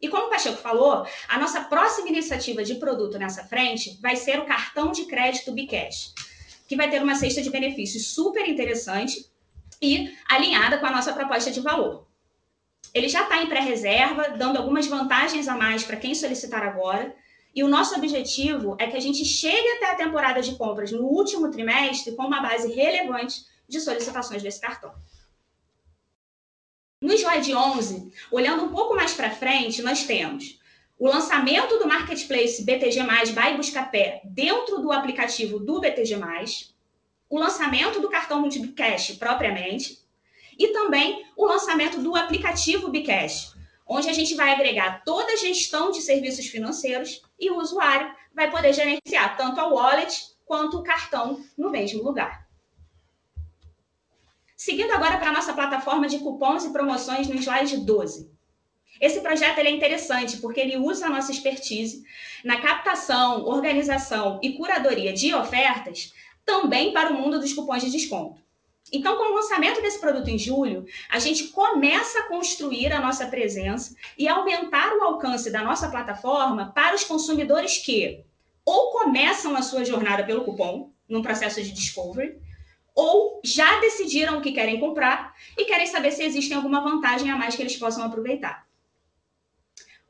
E 0.01 0.07
como 0.07 0.27
o 0.27 0.29
Pacheco 0.29 0.57
falou, 0.57 1.05
a 1.27 1.37
nossa 1.37 1.61
próxima 1.61 2.09
iniciativa 2.09 2.63
de 2.63 2.75
produto 2.75 3.19
nessa 3.19 3.43
frente 3.43 3.99
vai 4.01 4.15
ser 4.15 4.39
o 4.39 4.45
cartão 4.45 4.91
de 4.91 5.05
crédito 5.05 5.51
Bcash, 5.51 6.13
que 6.67 6.75
vai 6.75 6.89
ter 6.89 7.01
uma 7.01 7.15
cesta 7.15 7.41
de 7.41 7.49
benefícios 7.49 8.07
super 8.07 8.47
interessante 8.47 9.29
e 9.81 10.11
alinhada 10.29 10.79
com 10.79 10.85
a 10.85 10.91
nossa 10.91 11.13
proposta 11.13 11.51
de 11.51 11.59
valor. 11.59 12.07
Ele 12.93 13.07
já 13.07 13.23
está 13.23 13.41
em 13.41 13.47
pré-reserva, 13.47 14.29
dando 14.37 14.57
algumas 14.57 14.87
vantagens 14.87 15.47
a 15.47 15.55
mais 15.55 15.83
para 15.83 15.97
quem 15.97 16.13
solicitar 16.13 16.63
agora. 16.63 17.15
E 17.53 17.63
o 17.63 17.67
nosso 17.67 17.95
objetivo 17.95 18.75
é 18.79 18.87
que 18.87 18.97
a 18.97 18.99
gente 18.99 19.23
chegue 19.23 19.67
até 19.77 19.91
a 19.91 19.95
temporada 19.95 20.41
de 20.41 20.55
compras 20.55 20.91
no 20.91 21.03
último 21.03 21.49
trimestre 21.51 22.15
com 22.15 22.23
uma 22.23 22.41
base 22.41 22.73
relevante 22.73 23.45
de 23.67 23.79
solicitações 23.79 24.41
desse 24.41 24.59
cartão. 24.59 24.93
No 27.11 27.17
slide 27.17 27.53
11, 27.53 28.09
olhando 28.31 28.63
um 28.63 28.69
pouco 28.69 28.95
mais 28.95 29.13
para 29.13 29.29
frente, 29.29 29.81
nós 29.81 30.05
temos 30.05 30.57
o 30.97 31.09
lançamento 31.09 31.77
do 31.77 31.85
marketplace 31.85 32.63
BTG+, 32.63 33.03
by 33.03 33.57
Buscapé 33.57 34.21
dentro 34.23 34.77
do 34.77 34.93
aplicativo 34.93 35.59
do 35.59 35.81
BTG+, 35.81 36.15
o 37.29 37.37
lançamento 37.37 37.99
do 37.99 38.07
cartão 38.07 38.39
Multicash 38.39 39.11
propriamente, 39.19 39.99
e 40.57 40.69
também 40.69 41.25
o 41.35 41.45
lançamento 41.45 42.01
do 42.01 42.15
aplicativo 42.15 42.87
Bcash, 42.87 43.57
onde 43.85 44.07
a 44.07 44.13
gente 44.13 44.33
vai 44.33 44.51
agregar 44.51 45.03
toda 45.03 45.33
a 45.33 45.35
gestão 45.35 45.91
de 45.91 46.01
serviços 46.01 46.47
financeiros 46.47 47.21
e 47.37 47.51
o 47.51 47.57
usuário 47.57 48.09
vai 48.33 48.49
poder 48.49 48.71
gerenciar 48.71 49.35
tanto 49.35 49.59
a 49.59 49.67
wallet 49.67 50.27
quanto 50.45 50.77
o 50.77 50.83
cartão 50.83 51.43
no 51.57 51.69
mesmo 51.69 52.01
lugar. 52.01 52.40
Seguindo 54.63 54.91
agora 54.91 55.17
para 55.17 55.29
a 55.29 55.33
nossa 55.33 55.53
plataforma 55.53 56.07
de 56.07 56.19
cupons 56.19 56.63
e 56.63 56.71
promoções 56.71 57.27
no 57.27 57.33
slide 57.33 57.77
12. 57.77 58.29
Esse 59.01 59.19
projeto 59.19 59.57
é 59.57 59.71
interessante 59.71 60.37
porque 60.37 60.59
ele 60.59 60.77
usa 60.77 61.07
a 61.07 61.09
nossa 61.09 61.31
expertise 61.31 62.03
na 62.43 62.61
captação, 62.61 63.43
organização 63.47 64.39
e 64.39 64.53
curadoria 64.53 65.13
de 65.13 65.33
ofertas 65.33 66.13
também 66.45 66.93
para 66.93 67.09
o 67.11 67.15
mundo 67.15 67.39
dos 67.39 67.53
cupons 67.53 67.81
de 67.81 67.89
desconto. 67.89 68.39
Então, 68.93 69.17
com 69.17 69.31
o 69.31 69.35
lançamento 69.37 69.81
desse 69.81 69.99
produto 69.99 70.27
em 70.27 70.37
julho, 70.37 70.85
a 71.09 71.17
gente 71.17 71.47
começa 71.47 72.19
a 72.19 72.27
construir 72.27 72.93
a 72.93 73.01
nossa 73.01 73.25
presença 73.25 73.95
e 74.15 74.27
aumentar 74.27 74.93
o 74.93 75.01
alcance 75.01 75.49
da 75.49 75.63
nossa 75.63 75.89
plataforma 75.89 76.71
para 76.71 76.93
os 76.93 77.03
consumidores 77.03 77.79
que 77.79 78.23
ou 78.63 78.91
começam 78.91 79.55
a 79.55 79.63
sua 79.63 79.83
jornada 79.83 80.23
pelo 80.23 80.45
cupom, 80.45 80.91
num 81.09 81.23
processo 81.23 81.63
de 81.63 81.71
discovery, 81.71 82.39
ou 82.95 83.41
já 83.43 83.79
decidiram 83.79 84.37
o 84.37 84.41
que 84.41 84.51
querem 84.51 84.79
comprar 84.79 85.33
e 85.57 85.65
querem 85.65 85.87
saber 85.87 86.11
se 86.11 86.23
existe 86.23 86.53
alguma 86.53 86.81
vantagem 86.81 87.31
a 87.31 87.37
mais 87.37 87.55
que 87.55 87.61
eles 87.61 87.77
possam 87.77 88.03
aproveitar. 88.03 88.65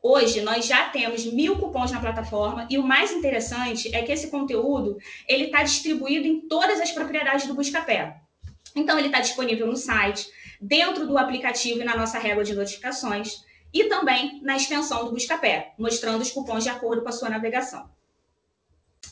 Hoje 0.03 0.41
nós 0.41 0.65
já 0.65 0.89
temos 0.89 1.25
mil 1.25 1.59
cupons 1.59 1.91
na 1.91 1.99
plataforma 1.99 2.67
e 2.69 2.77
o 2.79 2.83
mais 2.83 3.11
interessante 3.11 3.95
é 3.95 4.01
que 4.01 4.11
esse 4.11 4.31
conteúdo 4.31 4.97
ele 5.27 5.45
está 5.45 5.61
distribuído 5.61 6.27
em 6.27 6.47
todas 6.47 6.81
as 6.81 6.91
propriedades 6.91 7.45
do 7.45 7.53
Buscapé. 7.53 8.19
Então, 8.75 8.97
ele 8.97 9.07
está 9.07 9.19
disponível 9.19 9.67
no 9.67 9.75
site, 9.75 10.27
dentro 10.59 11.05
do 11.05 11.17
aplicativo 11.17 11.81
e 11.81 11.83
na 11.83 11.95
nossa 11.95 12.17
régua 12.17 12.43
de 12.43 12.55
notificações, 12.55 13.43
e 13.73 13.85
também 13.85 14.41
na 14.41 14.55
extensão 14.55 15.05
do 15.05 15.11
Buscapé, 15.11 15.73
mostrando 15.77 16.21
os 16.21 16.31
cupons 16.31 16.63
de 16.63 16.69
acordo 16.69 17.01
com 17.01 17.09
a 17.09 17.11
sua 17.11 17.29
navegação. 17.29 17.89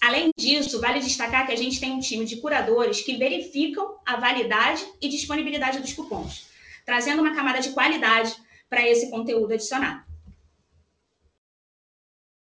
Além 0.02 0.32
disso, 0.38 0.80
vale 0.80 1.00
destacar 1.00 1.46
que 1.46 1.52
a 1.52 1.58
gente 1.58 1.80
tem 1.80 1.92
um 1.92 2.00
time 2.00 2.26
de 2.26 2.38
curadores 2.38 3.02
que 3.02 3.18
verificam 3.18 3.98
a 4.06 4.16
validade 4.16 4.86
e 5.02 5.10
disponibilidade 5.10 5.80
dos 5.80 5.94
cupons, 5.94 6.48
trazendo 6.86 7.22
uma 7.22 7.36
camada 7.36 7.60
de 7.60 7.72
qualidade 7.72 8.34
para 8.70 8.88
esse 8.88 9.10
conteúdo 9.10 9.54
adicionado. 9.54 10.04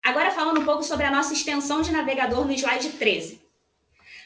Agora 0.03 0.31
falando 0.31 0.61
um 0.61 0.65
pouco 0.65 0.83
sobre 0.83 1.05
a 1.05 1.11
nossa 1.11 1.33
extensão 1.33 1.81
de 1.81 1.91
navegador 1.91 2.45
no 2.45 2.53
slide 2.53 2.89
13. 2.91 3.41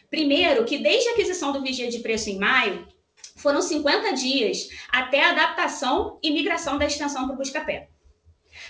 Primeiro, 0.09 0.63
que 0.63 0.77
desde 0.77 1.09
a 1.09 1.11
aquisição 1.13 1.51
do 1.51 1.61
Vigia 1.61 1.89
de 1.89 1.99
Preço 1.99 2.29
em 2.29 2.37
maio, 2.37 2.87
foram 3.35 3.61
50 3.61 4.13
dias 4.13 4.69
até 4.89 5.21
a 5.23 5.31
adaptação 5.31 6.19
e 6.23 6.31
migração 6.31 6.77
da 6.77 6.85
extensão 6.85 7.25
para 7.25 7.33
o 7.33 7.37
Buscapé. 7.37 7.89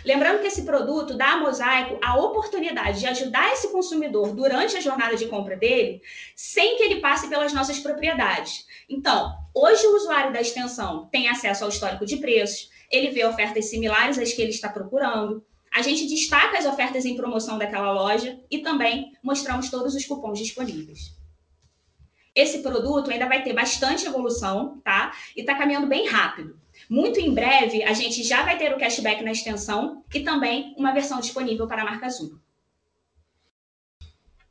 Lembrando 0.06 0.40
que 0.40 0.48
esse 0.48 0.62
produto 0.62 1.16
dá 1.16 1.34
a 1.34 1.38
Mosaico 1.38 1.98
a 2.00 2.16
oportunidade 2.20 3.00
de 3.00 3.08
ajudar 3.08 3.52
esse 3.52 3.70
consumidor 3.70 4.36
durante 4.36 4.78
a 4.78 4.80
jornada 4.80 5.18
de 5.18 5.26
compra 5.26 5.58
dele, 5.58 6.00
sem 6.36 6.78
que 6.78 6.84
ele 6.84 7.02
passe 7.02 7.28
pelas 7.28 7.52
nossas 7.54 7.80
propriedades. 7.80 8.68
Então, 8.88 9.36
hoje 9.52 9.86
o 9.88 9.96
usuário 9.96 10.32
da 10.32 10.40
extensão 10.40 11.08
tem 11.12 11.28
acesso 11.28 11.64
ao 11.64 11.72
histórico 11.72 12.06
de 12.06 12.18
preços, 12.18 12.70
ele 12.92 13.10
vê 13.10 13.26
ofertas 13.26 13.66
similares 13.66 14.20
às 14.20 14.32
que 14.32 14.44
ele 14.44 14.52
está 14.52 14.70
procurando. 14.70 15.44
A 15.74 15.82
gente 15.82 16.08
destaca 16.08 16.60
as 16.60 16.66
ofertas 16.66 17.04
em 17.04 17.16
promoção 17.16 17.58
daquela 17.58 17.92
loja 17.92 18.40
e 18.50 18.60
também 18.60 19.12
mostramos 19.24 19.72
todos 19.72 19.96
os 19.96 20.06
cupons 20.06 20.38
disponíveis. 20.38 21.16
Esse 22.36 22.60
produto 22.60 23.10
ainda 23.10 23.28
vai 23.28 23.42
ter 23.44 23.54
bastante 23.54 24.06
evolução, 24.06 24.82
tá? 24.84 25.16
E 25.36 25.40
está 25.40 25.56
caminhando 25.56 25.88
bem 25.88 26.06
rápido. 26.06 26.60
Muito 26.90 27.20
em 27.20 27.34
breve, 27.34 27.82
a 27.84 27.94
gente 27.94 28.22
já 28.24 28.44
vai 28.44 28.58
ter 28.58 28.74
o 28.74 28.78
cashback 28.78 29.24
na 29.24 29.32
extensão 29.32 30.04
e 30.14 30.20
também 30.20 30.76
uma 30.78 30.92
versão 30.92 31.20
disponível 31.22 31.66
para 31.66 31.82
a 31.82 31.86
marca 31.86 32.08
Azul. 32.08 32.38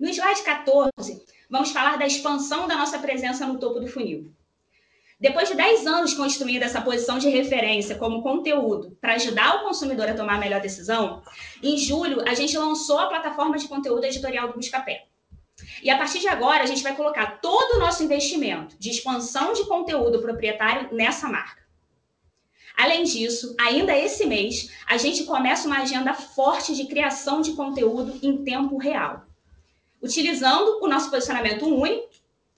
No 0.00 0.09
slide 0.09 0.43
14, 0.43 1.25
vamos 1.49 1.71
falar 1.71 1.99
da 1.99 2.07
expansão 2.07 2.67
da 2.67 2.76
nossa 2.76 2.99
presença 2.99 3.47
no 3.47 3.59
topo 3.59 3.79
do 3.79 3.87
funil. 3.87 4.33
Depois 5.21 5.49
de 5.49 5.55
10 5.55 5.87
anos 5.87 6.14
construindo 6.14 6.64
essa 6.64 6.81
posição 6.81 7.19
de 7.19 7.29
referência 7.29 7.95
como 7.97 8.23
conteúdo 8.23 8.97
para 9.00 9.14
ajudar 9.14 9.57
o 9.57 9.64
consumidor 9.64 10.09
a 10.09 10.14
tomar 10.14 10.35
a 10.35 10.38
melhor 10.38 10.61
decisão, 10.61 11.23
em 11.62 11.79
julho 11.79 12.26
a 12.29 12.35
gente 12.35 12.59
lançou 12.59 12.99
a 12.99 13.07
plataforma 13.07 13.57
de 13.57 13.69
conteúdo 13.69 14.05
editorial 14.05 14.49
do 14.49 14.55
Buscapé. 14.55 15.07
E 15.85 15.91
a 15.91 15.99
partir 15.99 16.19
de 16.19 16.29
agora 16.29 16.62
a 16.62 16.67
gente 16.67 16.83
vai 16.83 16.97
colocar 16.97 17.41
todo 17.43 17.76
o 17.76 17.79
nosso 17.79 18.03
investimento 18.03 18.75
de 18.79 18.88
expansão 18.88 19.53
de 19.53 19.67
conteúdo 19.67 20.23
proprietário 20.23 20.88
nessa 20.95 21.29
marca. 21.29 21.62
Além 22.75 23.05
disso, 23.05 23.55
ainda 23.61 23.95
esse 23.95 24.25
mês, 24.25 24.71
a 24.87 24.97
gente 24.97 25.25
começa 25.25 25.67
uma 25.67 25.83
agenda 25.83 26.14
forte 26.14 26.75
de 26.75 26.87
criação 26.87 27.43
de 27.43 27.53
conteúdo 27.53 28.19
em 28.23 28.43
tempo 28.43 28.79
real, 28.79 29.26
utilizando 30.03 30.81
o 30.83 30.88
nosso 30.88 31.11
posicionamento 31.11 31.67
único 31.67 32.09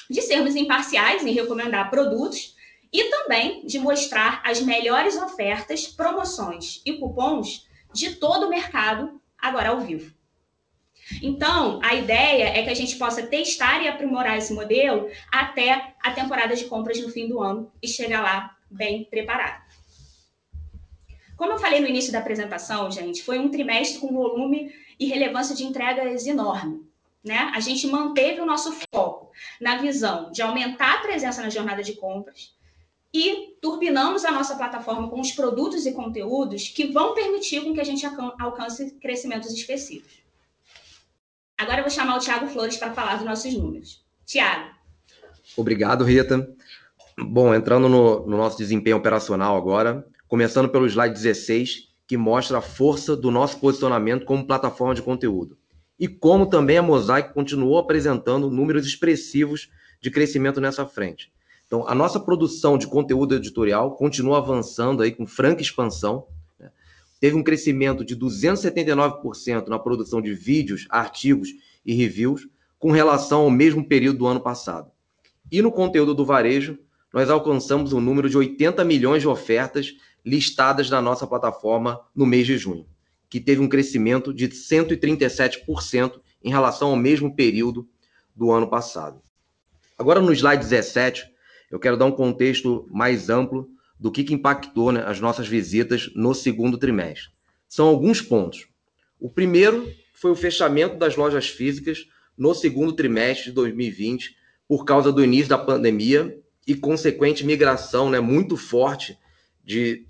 de 0.09 0.23
sermos 0.23 0.55
imparciais 0.55 1.27
em 1.27 1.33
recomendar 1.33 1.91
produtos 1.91 2.55
e 2.93 3.11
também 3.11 3.67
de 3.67 3.81
mostrar 3.81 4.41
as 4.45 4.61
melhores 4.61 5.17
ofertas, 5.17 5.89
promoções 5.89 6.81
e 6.87 6.93
cupons 6.93 7.67
de 7.93 8.15
todo 8.15 8.47
o 8.47 8.51
mercado 8.51 9.21
agora 9.37 9.71
ao 9.71 9.81
vivo. 9.81 10.16
Então, 11.23 11.81
a 11.83 11.95
ideia 11.95 12.45
é 12.45 12.63
que 12.63 12.71
a 12.71 12.75
gente 12.75 12.97
possa 12.97 13.27
testar 13.27 13.83
e 13.83 13.89
aprimorar 13.89 14.37
esse 14.37 14.53
modelo 14.53 15.09
até 15.31 15.95
a 16.03 16.11
temporada 16.11 16.57
de 16.57 16.65
compras 16.65 17.01
no 17.01 17.11
fim 17.11 17.29
do 17.29 17.41
ano 17.41 17.71
e 17.83 17.89
chegar 17.89 18.23
lá 18.23 18.57
bem 18.71 19.05
preparado. 19.05 19.65
Como 21.37 21.53
eu 21.53 21.59
falei 21.59 21.81
no 21.81 21.87
início 21.87 22.13
da 22.13 22.19
apresentação, 22.19 22.91
gente, 22.91 23.23
foi 23.23 23.39
um 23.39 23.51
trimestre 23.51 24.01
com 24.01 24.13
volume 24.13 24.73
e 24.99 25.07
relevância 25.07 25.55
de 25.55 25.65
entregas 25.65 26.27
enorme. 26.27 26.85
Né? 27.23 27.51
A 27.55 27.61
gente 27.61 27.87
manteve 27.87 28.41
o 28.41 28.47
nosso 28.47 28.73
foco 28.93 29.31
na 29.61 29.77
visão 29.77 30.31
de 30.31 30.43
aumentar 30.43 30.95
a 30.95 31.01
presença 31.01 31.43
na 31.43 31.51
jornada 31.51 31.83
de 31.83 31.95
compras 31.95 32.55
e 33.13 33.57
turbinamos 33.61 34.25
a 34.25 34.31
nossa 34.31 34.57
plataforma 34.57 35.09
com 35.09 35.21
os 35.21 35.33
produtos 35.33 35.87
e 35.87 35.93
conteúdos 35.93 36.69
que 36.69 36.87
vão 36.87 37.15
permitir 37.15 37.63
com 37.63 37.75
que 37.75 37.81
a 37.81 37.85
gente 37.85 38.07
alcance 38.39 38.93
crescimentos 39.01 39.53
específicos. 39.53 40.26
Agora 41.59 41.79
eu 41.79 41.85
vou 41.85 41.91
chamar 41.91 42.17
o 42.17 42.21
Tiago 42.21 42.47
Flores 42.49 42.77
para 42.77 42.93
falar 42.93 43.17
dos 43.17 43.25
nossos 43.25 43.55
números. 43.55 44.05
Tiago. 44.25 44.71
Obrigado, 45.57 46.05
Rita. 46.05 46.49
Bom, 47.19 47.55
entrando 47.55 47.89
no, 47.89 48.27
no 48.27 48.37
nosso 48.37 48.59
desempenho 48.59 48.99
operacional 48.99 49.57
agora, 49.57 50.07
começando 50.29 50.69
pelo 50.69 50.87
slide 50.87 51.15
16, 51.15 51.89
que 52.07 52.17
mostra 52.17 52.59
a 52.59 52.63
força 52.63 53.17
do 53.17 53.31
nosso 53.31 53.59
posicionamento 53.59 54.27
como 54.27 54.47
plataforma 54.47 54.95
de 54.95 55.03
conteúdo. 55.03 55.57
E 55.99 56.07
como 56.07 56.47
também 56.47 56.77
a 56.77 56.83
Mosaic 56.83 57.33
continuou 57.33 57.79
apresentando 57.79 58.51
números 58.51 58.87
expressivos 58.87 59.71
de 60.01 60.11
crescimento 60.11 60.61
nessa 60.61 60.85
frente. 60.85 61.33
Então, 61.67 61.89
a 61.89 61.95
nossa 61.95 62.21
produção 62.21 62.79
de 62.79 62.87
conteúdo 62.87 63.35
editorial 63.35 63.97
continua 63.97 64.39
avançando 64.39 65.03
aí 65.03 65.11
com 65.11 65.27
franca 65.27 65.63
expansão. 65.63 66.27
Teve 67.27 67.37
um 67.37 67.43
crescimento 67.43 68.05
de 68.05 68.17
279% 68.17 69.67
na 69.67 69.81
produção 69.81 70.23
de 70.23 70.33
vídeos, 70.33 70.87
artigos 70.89 71.49
e 71.85 71.93
reviews 71.93 72.47
com 72.79 72.93
relação 72.93 73.41
ao 73.41 73.51
mesmo 73.51 73.85
período 73.85 74.19
do 74.19 74.27
ano 74.29 74.39
passado. 74.39 74.93
E 75.51 75.61
no 75.61 75.73
conteúdo 75.73 76.15
do 76.15 76.25
varejo, 76.25 76.79
nós 77.13 77.29
alcançamos 77.29 77.93
um 77.93 78.01
número 78.01 78.31
de 78.31 78.39
80 78.39 78.85
milhões 78.85 79.23
de 79.23 79.27
ofertas 79.27 79.97
listadas 80.25 80.89
na 80.89 81.03
nossa 81.03 81.27
plataforma 81.27 82.01
no 82.15 82.25
mês 82.25 82.47
de 82.47 82.57
junho, 82.57 82.87
que 83.29 83.41
teve 83.41 83.61
um 83.61 83.69
crescimento 83.69 84.33
de 84.33 84.49
137% 84.49 86.21
em 86.45 86.51
relação 86.51 86.91
ao 86.91 86.97
mesmo 86.97 87.35
período 87.35 87.89
do 88.37 88.53
ano 88.53 88.69
passado. 88.69 89.21
Agora, 89.99 90.21
no 90.21 90.33
slide 90.33 90.63
17, 90.63 91.25
eu 91.73 91.81
quero 91.81 91.97
dar 91.97 92.05
um 92.05 92.13
contexto 92.13 92.87
mais 92.89 93.29
amplo 93.29 93.69
do 93.99 94.11
que, 94.11 94.25
que 94.25 94.35
impactou 94.35 94.93
né, 94.93 95.03
as 95.07 95.21
nossas 95.21 95.49
visitas 95.49 96.11
no 96.15 96.35
segundo 96.35 96.79
trimestre. 96.79 97.31
São 97.69 97.87
alguns 97.87 98.21
pontos. 98.21 98.69
O 99.19 99.31
primeiro 99.31 99.91
foi 100.15 100.31
o 100.31 100.37
fechamento 100.37 100.97
das 100.97 101.17
lojas 101.17 101.49
físicas 101.49 102.07
no 102.37 102.55
segundo 102.55 102.93
trimestre 102.93 103.47
de 103.47 103.53
2020 103.53 104.37
por 104.69 104.85
causa 104.85 105.13
do 105.13 105.25
início 105.25 105.49
da 105.49 105.59
pandemia 105.59 106.39
e 106.67 106.75
consequente 106.75 107.45
migração 107.45 108.11
né, 108.11 108.21
muito 108.21 108.57
forte 108.57 109.19
de 109.65 110.07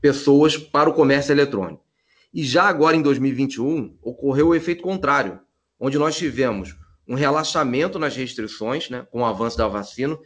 pessoas 0.00 0.56
para 0.56 0.90
o 0.90 0.94
comércio 0.94 1.32
eletrônico. 1.32 1.84
E 2.32 2.44
já 2.44 2.64
agora, 2.64 2.96
em 2.96 3.02
2021, 3.02 3.96
ocorreu 4.02 4.48
o 4.48 4.54
efeito 4.54 4.82
contrário, 4.82 5.40
onde 5.78 5.98
nós 5.98 6.16
tivemos 6.16 6.76
um 7.08 7.14
relaxamento 7.14 7.98
nas 7.98 8.14
restrições, 8.14 8.88
né, 8.88 9.06
com 9.10 9.22
o 9.22 9.24
avanço 9.24 9.58
da 9.58 9.66
vacina, 9.66 10.16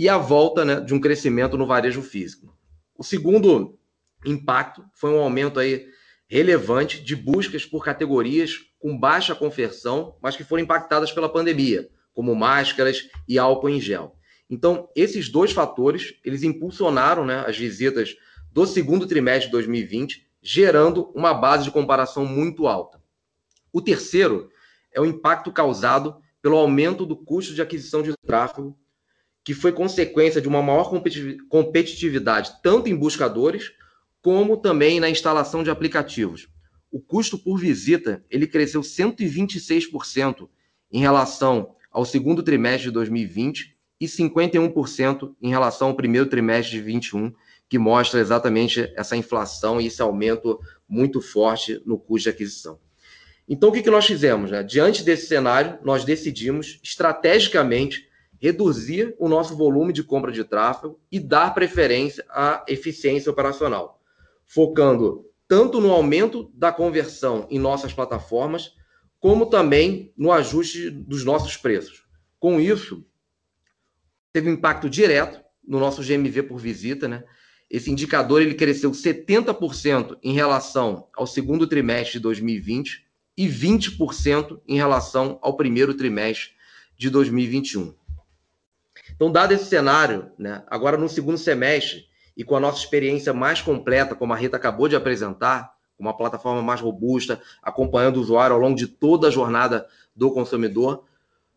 e 0.00 0.08
a 0.08 0.16
volta 0.16 0.64
né, 0.64 0.80
de 0.80 0.94
um 0.94 0.98
crescimento 0.98 1.58
no 1.58 1.66
varejo 1.66 2.00
físico. 2.00 2.56
O 2.96 3.04
segundo 3.04 3.78
impacto 4.24 4.82
foi 4.94 5.10
um 5.10 5.18
aumento 5.18 5.60
aí 5.60 5.88
relevante 6.26 7.02
de 7.02 7.14
buscas 7.14 7.66
por 7.66 7.84
categorias 7.84 8.52
com 8.78 8.98
baixa 8.98 9.34
conversão, 9.34 10.16
mas 10.22 10.34
que 10.34 10.42
foram 10.42 10.62
impactadas 10.62 11.12
pela 11.12 11.30
pandemia, 11.30 11.86
como 12.14 12.34
máscaras 12.34 13.10
e 13.28 13.38
álcool 13.38 13.68
em 13.68 13.78
gel. 13.78 14.16
Então, 14.48 14.88
esses 14.96 15.28
dois 15.28 15.52
fatores, 15.52 16.14
eles 16.24 16.42
impulsionaram 16.42 17.26
né, 17.26 17.44
as 17.46 17.58
visitas 17.58 18.16
do 18.50 18.64
segundo 18.64 19.06
trimestre 19.06 19.48
de 19.48 19.52
2020, 19.52 20.26
gerando 20.40 21.12
uma 21.14 21.34
base 21.34 21.64
de 21.64 21.70
comparação 21.70 22.24
muito 22.24 22.66
alta. 22.66 22.98
O 23.70 23.82
terceiro 23.82 24.48
é 24.94 24.98
o 24.98 25.04
impacto 25.04 25.52
causado 25.52 26.16
pelo 26.40 26.56
aumento 26.56 27.04
do 27.04 27.14
custo 27.14 27.52
de 27.52 27.60
aquisição 27.60 28.02
de 28.02 28.14
tráfego, 28.26 28.79
que 29.50 29.54
foi 29.54 29.72
consequência 29.72 30.40
de 30.40 30.46
uma 30.46 30.62
maior 30.62 30.88
competitividade 31.48 32.52
tanto 32.62 32.88
em 32.88 32.94
buscadores 32.94 33.72
como 34.22 34.56
também 34.56 35.00
na 35.00 35.10
instalação 35.10 35.64
de 35.64 35.70
aplicativos. 35.70 36.46
O 36.88 37.00
custo 37.00 37.36
por 37.36 37.58
visita 37.58 38.24
ele 38.30 38.46
cresceu 38.46 38.80
126% 38.80 40.48
em 40.92 41.00
relação 41.00 41.74
ao 41.90 42.04
segundo 42.04 42.44
trimestre 42.44 42.84
de 42.84 42.90
2020 42.92 43.76
e 44.00 44.06
51% 44.06 45.34
em 45.42 45.50
relação 45.50 45.88
ao 45.88 45.96
primeiro 45.96 46.28
trimestre 46.28 46.70
de 46.70 46.82
2021, 46.84 47.34
que 47.68 47.76
mostra 47.76 48.20
exatamente 48.20 48.92
essa 48.94 49.16
inflação 49.16 49.80
e 49.80 49.88
esse 49.88 50.00
aumento 50.00 50.60
muito 50.88 51.20
forte 51.20 51.82
no 51.84 51.98
custo 51.98 52.30
de 52.30 52.30
aquisição. 52.30 52.78
Então, 53.48 53.70
o 53.70 53.72
que, 53.72 53.82
que 53.82 53.90
nós 53.90 54.06
fizemos? 54.06 54.52
Né? 54.52 54.62
Diante 54.62 55.02
desse 55.02 55.26
cenário, 55.26 55.76
nós 55.82 56.04
decidimos 56.04 56.78
estrategicamente 56.84 58.08
reduzir 58.40 59.14
o 59.18 59.28
nosso 59.28 59.54
volume 59.54 59.92
de 59.92 60.02
compra 60.02 60.32
de 60.32 60.42
tráfego 60.42 60.98
e 61.12 61.20
dar 61.20 61.54
preferência 61.54 62.24
à 62.30 62.64
eficiência 62.66 63.30
operacional, 63.30 64.00
focando 64.46 65.26
tanto 65.46 65.80
no 65.80 65.92
aumento 65.92 66.50
da 66.54 66.72
conversão 66.72 67.46
em 67.50 67.58
nossas 67.58 67.92
plataformas, 67.92 68.74
como 69.18 69.46
também 69.46 70.12
no 70.16 70.32
ajuste 70.32 70.88
dos 70.88 71.24
nossos 71.24 71.56
preços. 71.56 72.04
Com 72.38 72.58
isso, 72.58 73.04
teve 74.32 74.48
um 74.48 74.54
impacto 74.54 74.88
direto 74.88 75.44
no 75.62 75.78
nosso 75.78 76.02
GMV 76.02 76.44
por 76.44 76.58
visita, 76.58 77.06
né? 77.06 77.24
Esse 77.68 77.90
indicador 77.90 78.40
ele 78.42 78.54
cresceu 78.54 78.90
70% 78.90 80.18
em 80.22 80.32
relação 80.32 81.08
ao 81.14 81.26
segundo 81.26 81.66
trimestre 81.66 82.14
de 82.14 82.20
2020 82.20 83.06
e 83.36 83.46
20% 83.46 84.60
em 84.66 84.76
relação 84.76 85.38
ao 85.42 85.56
primeiro 85.56 85.94
trimestre 85.94 86.50
de 86.98 87.10
2021. 87.10 87.94
Então, 89.20 89.30
dado 89.30 89.52
esse 89.52 89.66
cenário, 89.66 90.32
né, 90.38 90.62
agora 90.66 90.96
no 90.96 91.06
segundo 91.06 91.36
semestre 91.36 92.06
e 92.34 92.42
com 92.42 92.56
a 92.56 92.60
nossa 92.60 92.78
experiência 92.78 93.34
mais 93.34 93.60
completa, 93.60 94.14
como 94.14 94.32
a 94.32 94.36
Rita 94.36 94.56
acabou 94.56 94.88
de 94.88 94.96
apresentar, 94.96 95.74
uma 95.98 96.16
plataforma 96.16 96.62
mais 96.62 96.80
robusta, 96.80 97.38
acompanhando 97.62 98.16
o 98.16 98.20
usuário 98.20 98.54
ao 98.54 98.58
longo 98.58 98.78
de 98.78 98.86
toda 98.86 99.28
a 99.28 99.30
jornada 99.30 99.86
do 100.16 100.30
consumidor, 100.30 101.04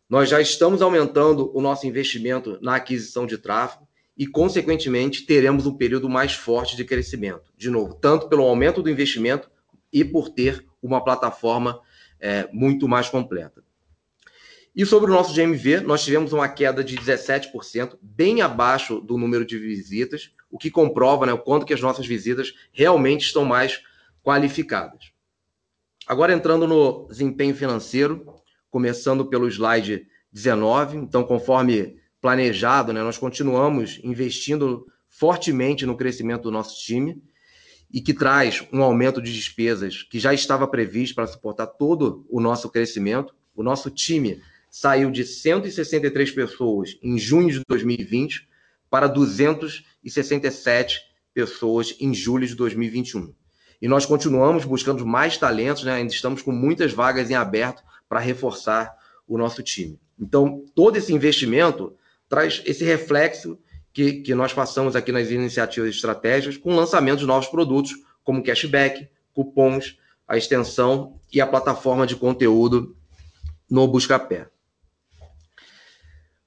nós 0.06 0.28
já 0.28 0.42
estamos 0.42 0.82
aumentando 0.82 1.50
o 1.56 1.62
nosso 1.62 1.86
investimento 1.86 2.58
na 2.60 2.76
aquisição 2.76 3.26
de 3.26 3.38
tráfego 3.38 3.88
e, 4.14 4.26
consequentemente, 4.26 5.22
teremos 5.22 5.64
um 5.64 5.74
período 5.74 6.06
mais 6.06 6.34
forte 6.34 6.76
de 6.76 6.84
crescimento. 6.84 7.50
De 7.56 7.70
novo, 7.70 7.94
tanto 7.94 8.28
pelo 8.28 8.42
aumento 8.42 8.82
do 8.82 8.90
investimento 8.90 9.50
e 9.90 10.04
por 10.04 10.28
ter 10.28 10.66
uma 10.82 11.02
plataforma 11.02 11.80
é, 12.20 12.46
muito 12.52 12.86
mais 12.86 13.08
completa. 13.08 13.63
E 14.74 14.84
sobre 14.84 15.08
o 15.10 15.14
nosso 15.14 15.32
GMV, 15.32 15.80
nós 15.80 16.02
tivemos 16.02 16.32
uma 16.32 16.48
queda 16.48 16.82
de 16.82 16.96
17%, 16.96 17.96
bem 18.02 18.42
abaixo 18.42 19.00
do 19.00 19.16
número 19.16 19.46
de 19.46 19.56
visitas, 19.56 20.32
o 20.50 20.58
que 20.58 20.68
comprova 20.68 21.26
né, 21.26 21.32
o 21.32 21.38
quanto 21.38 21.64
que 21.64 21.72
as 21.72 21.80
nossas 21.80 22.06
visitas 22.06 22.52
realmente 22.72 23.26
estão 23.26 23.44
mais 23.44 23.80
qualificadas. 24.22 25.12
Agora 26.06 26.32
entrando 26.32 26.66
no 26.66 27.06
desempenho 27.08 27.54
financeiro, 27.54 28.26
começando 28.68 29.24
pelo 29.26 29.46
slide 29.48 30.08
19. 30.32 30.96
Então, 30.96 31.22
conforme 31.22 31.96
planejado, 32.20 32.92
né, 32.92 33.00
nós 33.00 33.16
continuamos 33.16 34.00
investindo 34.02 34.86
fortemente 35.08 35.86
no 35.86 35.96
crescimento 35.96 36.42
do 36.42 36.50
nosso 36.50 36.80
time 36.84 37.22
e 37.92 38.00
que 38.00 38.12
traz 38.12 38.66
um 38.72 38.82
aumento 38.82 39.22
de 39.22 39.32
despesas 39.32 40.02
que 40.02 40.18
já 40.18 40.34
estava 40.34 40.66
previsto 40.66 41.14
para 41.14 41.28
suportar 41.28 41.68
todo 41.68 42.26
o 42.28 42.40
nosso 42.40 42.68
crescimento. 42.68 43.32
O 43.54 43.62
nosso 43.62 43.88
time 43.88 44.42
saiu 44.74 45.08
de 45.08 45.24
163 45.24 46.32
pessoas 46.32 46.98
em 47.00 47.16
junho 47.16 47.48
de 47.48 47.62
2020 47.68 48.48
para 48.90 49.06
267 49.06 51.00
pessoas 51.32 51.94
em 52.00 52.12
julho 52.12 52.44
de 52.44 52.56
2021. 52.56 53.32
E 53.80 53.86
nós 53.86 54.04
continuamos 54.04 54.64
buscando 54.64 55.06
mais 55.06 55.38
talentos, 55.38 55.84
né? 55.84 55.92
ainda 55.92 56.12
estamos 56.12 56.42
com 56.42 56.50
muitas 56.50 56.92
vagas 56.92 57.30
em 57.30 57.34
aberto 57.34 57.84
para 58.08 58.18
reforçar 58.18 58.92
o 59.28 59.38
nosso 59.38 59.62
time. 59.62 59.96
Então, 60.18 60.64
todo 60.74 60.96
esse 60.96 61.14
investimento 61.14 61.96
traz 62.28 62.60
esse 62.66 62.82
reflexo 62.82 63.56
que, 63.92 64.22
que 64.22 64.34
nós 64.34 64.52
passamos 64.52 64.96
aqui 64.96 65.12
nas 65.12 65.30
iniciativas 65.30 65.94
e 65.94 65.96
estratégias 65.96 66.56
com 66.56 66.74
lançamento 66.74 67.20
de 67.20 67.26
novos 67.26 67.46
produtos, 67.46 67.92
como 68.24 68.42
cashback, 68.42 69.08
cupons, 69.32 69.96
a 70.26 70.36
extensão 70.36 71.14
e 71.32 71.40
a 71.40 71.46
plataforma 71.46 72.04
de 72.08 72.16
conteúdo 72.16 72.96
no 73.70 73.86
Buscapé. 73.86 74.48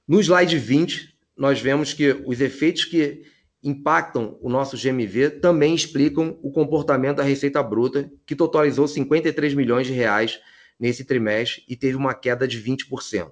No 0.08 0.18
slide 0.20 0.56
20, 0.56 1.14
nós 1.36 1.60
vemos 1.60 1.92
que 1.92 2.22
os 2.24 2.40
efeitos 2.40 2.86
que 2.86 3.24
impactam 3.62 4.38
o 4.40 4.48
nosso 4.48 4.74
GMV 4.74 5.32
também 5.32 5.74
explicam 5.74 6.38
o 6.42 6.50
comportamento 6.50 7.18
da 7.18 7.22
receita 7.22 7.62
bruta, 7.62 8.10
que 8.24 8.34
totalizou 8.34 8.88
53 8.88 9.52
milhões 9.52 9.86
de 9.86 9.92
reais 9.92 10.40
nesse 10.80 11.04
trimestre 11.04 11.62
e 11.68 11.76
teve 11.76 11.94
uma 11.94 12.14
queda 12.14 12.48
de 12.48 12.58
20%. 12.58 13.30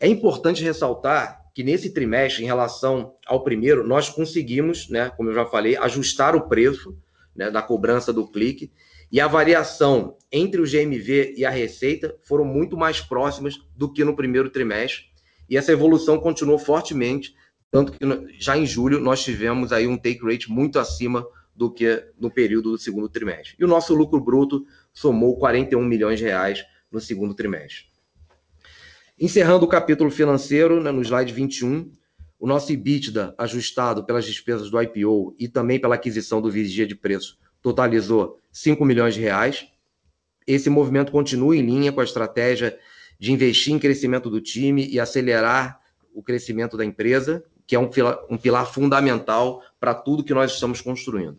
É 0.00 0.08
importante 0.08 0.64
ressaltar 0.64 1.40
que 1.54 1.62
nesse 1.62 1.90
trimestre, 1.90 2.42
em 2.42 2.46
relação 2.46 3.14
ao 3.24 3.44
primeiro, 3.44 3.86
nós 3.86 4.08
conseguimos, 4.08 4.88
né, 4.88 5.08
como 5.10 5.30
eu 5.30 5.34
já 5.34 5.46
falei, 5.46 5.76
ajustar 5.76 6.34
o 6.34 6.48
preço 6.48 6.98
né, 7.36 7.48
da 7.48 7.62
cobrança 7.62 8.12
do 8.12 8.26
clique 8.26 8.72
e 9.12 9.20
a 9.20 9.28
variação 9.28 10.16
entre 10.32 10.60
o 10.60 10.64
GMV 10.64 11.34
e 11.36 11.44
a 11.44 11.50
receita 11.50 12.16
foram 12.24 12.44
muito 12.44 12.76
mais 12.76 13.00
próximas 13.00 13.56
do 13.76 13.92
que 13.92 14.02
no 14.02 14.16
primeiro 14.16 14.50
trimestre, 14.50 15.11
e 15.52 15.56
essa 15.58 15.70
evolução 15.70 16.18
continuou 16.18 16.58
fortemente, 16.58 17.36
tanto 17.70 17.92
que 17.92 17.98
já 18.38 18.56
em 18.56 18.64
julho 18.64 18.98
nós 18.98 19.22
tivemos 19.22 19.70
aí 19.70 19.86
um 19.86 19.98
take 19.98 20.24
rate 20.24 20.50
muito 20.50 20.78
acima 20.78 21.26
do 21.54 21.70
que 21.70 22.06
no 22.18 22.30
período 22.30 22.70
do 22.70 22.78
segundo 22.78 23.06
trimestre. 23.06 23.54
E 23.58 23.62
o 23.62 23.68
nosso 23.68 23.94
lucro 23.94 24.18
bruto 24.18 24.64
somou 24.94 25.36
41 25.36 25.84
milhões 25.84 26.18
de 26.18 26.24
reais 26.24 26.64
no 26.90 26.98
segundo 27.02 27.34
trimestre. 27.34 27.84
Encerrando 29.20 29.66
o 29.66 29.68
capítulo 29.68 30.10
financeiro, 30.10 30.82
né, 30.82 30.90
no 30.90 31.02
slide 31.02 31.34
21, 31.34 31.92
o 32.40 32.46
nosso 32.46 32.72
EBITDA 32.72 33.34
ajustado 33.36 34.06
pelas 34.06 34.24
despesas 34.24 34.70
do 34.70 34.80
IPO 34.80 35.36
e 35.38 35.48
também 35.48 35.78
pela 35.78 35.96
aquisição 35.96 36.40
do 36.40 36.50
Vigia 36.50 36.86
de 36.86 36.94
Preço 36.94 37.36
totalizou 37.60 38.38
5 38.50 38.82
milhões 38.86 39.12
de 39.12 39.20
reais. 39.20 39.66
Esse 40.46 40.70
movimento 40.70 41.12
continua 41.12 41.54
em 41.54 41.60
linha 41.60 41.92
com 41.92 42.00
a 42.00 42.04
estratégia 42.04 42.78
de 43.18 43.32
investir 43.32 43.72
em 43.72 43.78
crescimento 43.78 44.28
do 44.28 44.40
time 44.40 44.86
e 44.86 44.98
acelerar 44.98 45.80
o 46.14 46.22
crescimento 46.22 46.76
da 46.76 46.84
empresa, 46.84 47.44
que 47.66 47.74
é 47.74 47.78
um 47.78 47.88
pilar, 47.88 48.18
um 48.28 48.36
pilar 48.36 48.66
fundamental 48.66 49.62
para 49.80 49.94
tudo 49.94 50.24
que 50.24 50.34
nós 50.34 50.52
estamos 50.52 50.80
construindo. 50.80 51.38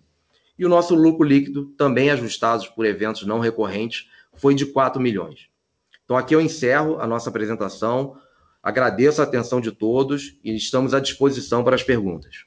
E 0.58 0.66
o 0.66 0.70
nosso 0.70 0.96
lucro 0.96 1.26
líquido, 1.26 1.66
também 1.78 2.10
ajustado 2.10 2.72
por 2.76 2.86
eventos 2.86 3.26
não 3.26 3.40
recorrentes, 3.40 4.10
foi 4.36 4.56
de 4.56 4.66
4 4.66 5.02
milhões. 5.02 5.50
Então, 6.06 6.18
aqui 6.18 6.36
eu 6.36 6.42
encerro 6.42 7.00
a 7.00 7.08
nossa 7.08 7.30
apresentação. 7.30 8.18
Agradeço 8.62 9.22
a 9.22 9.26
atenção 9.26 9.60
de 9.60 9.72
todos 9.72 10.38
e 10.44 10.56
estamos 10.56 10.94
à 10.94 11.00
disposição 11.00 11.64
para 11.64 11.76
as 11.76 11.84
perguntas. 11.84 12.46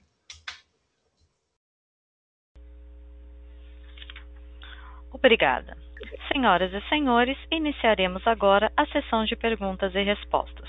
Obrigada. 5.13 5.77
Senhoras 6.37 6.71
e 6.71 6.89
senhores, 6.91 7.39
iniciaremos 7.51 8.27
agora 8.27 8.71
a 8.77 8.85
sessão 8.89 9.25
de 9.25 9.35
perguntas 9.35 9.95
e 9.95 10.03
respostas. 10.03 10.69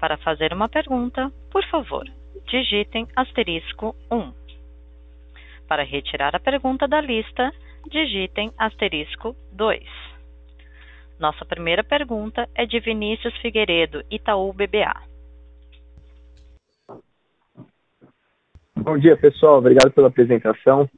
Para 0.00 0.16
fazer 0.16 0.54
uma 0.54 0.70
pergunta, 0.70 1.30
por 1.50 1.62
favor, 1.66 2.02
digitem 2.46 3.06
asterisco 3.14 3.94
1. 4.10 4.32
Para 5.68 5.82
retirar 5.82 6.34
a 6.34 6.40
pergunta 6.40 6.88
da 6.88 6.98
lista, 7.02 7.52
digitem 7.90 8.50
asterisco 8.56 9.36
2. 9.52 9.84
Nossa 11.20 11.44
primeira 11.44 11.84
pergunta 11.84 12.48
é 12.54 12.64
de 12.64 12.80
Vinícius 12.80 13.36
Figueiredo, 13.42 14.02
Itaú 14.10 14.50
BBA. 14.54 14.94
Bom 18.76 18.96
dia, 18.96 19.18
pessoal. 19.18 19.58
Obrigado 19.58 19.92
pela 19.92 20.08
apresentação. 20.08 20.88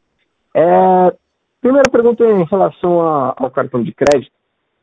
É, 0.54 1.23
Primeira 1.64 1.88
pergunta 1.90 2.22
em 2.22 2.44
relação 2.44 3.00
a, 3.00 3.34
ao 3.38 3.50
cartão 3.50 3.82
de 3.82 3.90
crédito 3.90 4.30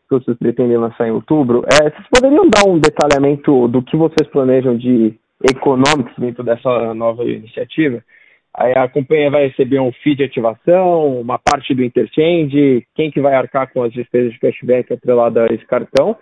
que 0.09 0.15
vocês 0.15 0.35
pretendem 0.35 0.77
lançar 0.77 1.07
em 1.07 1.11
outubro. 1.11 1.63
É, 1.71 1.91
vocês 1.91 2.07
poderiam 2.11 2.49
dar 2.49 2.67
um 2.67 2.79
detalhamento 2.79 3.67
do 3.67 3.83
que 3.83 3.95
vocês 3.95 4.27
planejam 4.31 4.75
de 4.75 5.13
econômicos 5.47 6.11
dentro 6.17 6.43
dessa 6.43 6.91
nova 6.95 7.23
iniciativa? 7.23 8.03
Aí 8.51 8.73
a 8.75 8.87
companhia 8.87 9.29
vai 9.29 9.47
receber 9.49 9.79
um 9.79 9.91
fee 9.91 10.15
de 10.15 10.23
ativação, 10.23 11.21
uma 11.21 11.37
parte 11.37 11.75
do 11.75 11.83
interchange, 11.83 12.83
quem 12.95 13.11
que 13.11 13.21
vai 13.21 13.35
arcar 13.35 13.71
com 13.71 13.83
as 13.83 13.93
despesas 13.93 14.33
de 14.33 14.39
cashback 14.39 14.91
atrelada 14.91 15.43
a 15.43 15.53
esse 15.53 15.65
cartão? 15.67 16.17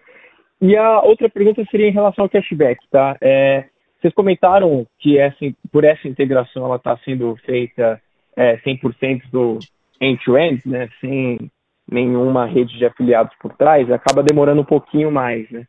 E 0.61 0.75
a 0.75 0.99
outra 0.99 1.29
pergunta 1.29 1.63
seria 1.71 1.87
em 1.87 1.93
relação 1.93 2.25
ao 2.25 2.29
cashback, 2.29 2.85
tá? 2.91 3.15
É, 3.21 3.63
vocês 4.01 4.13
comentaram 4.13 4.85
que 4.99 5.17
essa, 5.17 5.37
por 5.71 5.85
essa 5.85 6.05
integração 6.05 6.65
ela 6.65 6.75
está 6.75 6.97
sendo 7.05 7.33
feita 7.45 8.01
é, 8.35 8.57
100% 8.57 9.21
do, 9.31 9.57
end-to-end, 9.99 10.61
né, 10.65 10.89
sem 11.01 11.51
nenhuma 11.89 12.45
rede 12.45 12.77
de 12.77 12.85
afiliados 12.85 13.35
por 13.39 13.53
trás, 13.55 13.91
acaba 13.91 14.23
demorando 14.23 14.61
um 14.61 14.65
pouquinho 14.65 15.11
mais, 15.11 15.49
né? 15.49 15.65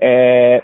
É, 0.00 0.62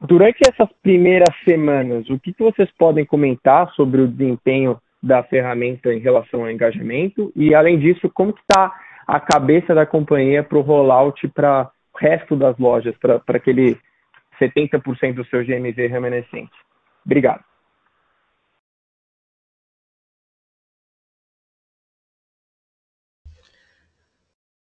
durante 0.00 0.38
essas 0.48 0.68
primeiras 0.82 1.34
semanas, 1.44 2.08
o 2.08 2.18
que, 2.18 2.32
que 2.32 2.42
vocês 2.42 2.70
podem 2.78 3.04
comentar 3.04 3.70
sobre 3.72 4.00
o 4.00 4.08
desempenho 4.08 4.78
da 5.02 5.22
ferramenta 5.22 5.92
em 5.92 5.98
relação 5.98 6.40
ao 6.40 6.50
engajamento? 6.50 7.32
E, 7.36 7.54
além 7.54 7.78
disso, 7.78 8.10
como 8.10 8.30
está 8.30 8.74
a 9.06 9.20
cabeça 9.20 9.74
da 9.74 9.86
companhia 9.86 10.42
para 10.42 10.58
o 10.58 10.62
rollout 10.62 11.26
para 11.28 11.70
o 11.94 11.98
resto 11.98 12.36
das 12.36 12.56
lojas, 12.58 12.96
para 12.98 13.20
aquele 13.28 13.76
70% 14.40 15.14
do 15.14 15.24
seu 15.26 15.44
GMV 15.44 15.86
remanescente? 15.86 16.52
Obrigado. 17.04 17.42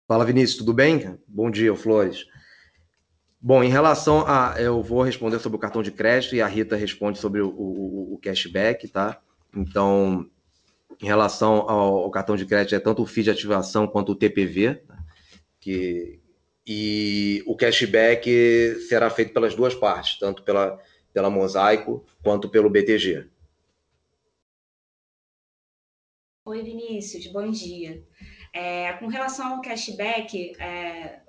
Fala, 0.09 0.25
Vinícius, 0.25 0.57
tudo 0.57 0.73
bem? 0.73 1.19
Bom 1.29 1.51
dia, 1.51 1.77
Flores. 1.77 2.25
Bom, 3.39 3.63
em 3.63 3.69
relação 3.69 4.25
a. 4.27 4.55
Eu 4.59 4.83
vou 4.83 5.03
responder 5.03 5.39
sobre 5.39 5.59
o 5.59 5.61
cartão 5.61 5.83
de 5.83 5.93
crédito 5.93 6.35
e 6.35 6.41
a 6.41 6.47
Rita 6.47 6.77
responde 6.77 7.19
sobre 7.19 7.43
o, 7.43 7.51
o, 7.51 8.15
o 8.15 8.19
cashback, 8.19 8.89
tá? 8.89 9.21
Então, 9.55 10.27
em 10.99 11.05
relação 11.05 11.69
ao, 11.69 11.99
ao, 11.99 12.11
cartão 12.11 12.37
de 12.37 12.47
crédito, 12.47 12.75
é 12.75 12.81
tanto 12.81 13.03
o 13.03 13.07
FII 13.07 13.25
de 13.25 13.31
ativação 13.33 13.87
quanto 13.87 14.13
o 14.13 14.15
TPV, 14.15 14.77
tá? 14.77 14.97
que, 15.61 16.19
e 16.67 17.43
o 17.47 17.55
cashback 17.55 18.81
será 18.89 19.11
feito 19.11 19.35
pelas 19.35 19.55
duas 19.55 19.75
partes, 19.75 20.19
tanto 20.19 20.43
pela, 20.43 20.81
pela 21.13 21.29
Mosaico 21.29 22.03
quanto 22.23 22.49
pelo 22.49 22.71
BTG. 22.71 23.27
Oi, 26.47 26.63
Vinícius, 26.63 27.27
bom 27.27 27.51
dia. 27.51 28.03
É, 28.53 28.93
com 28.95 29.07
relação 29.07 29.55
ao 29.55 29.61
cashback, 29.61 30.55
é, 30.61 31.21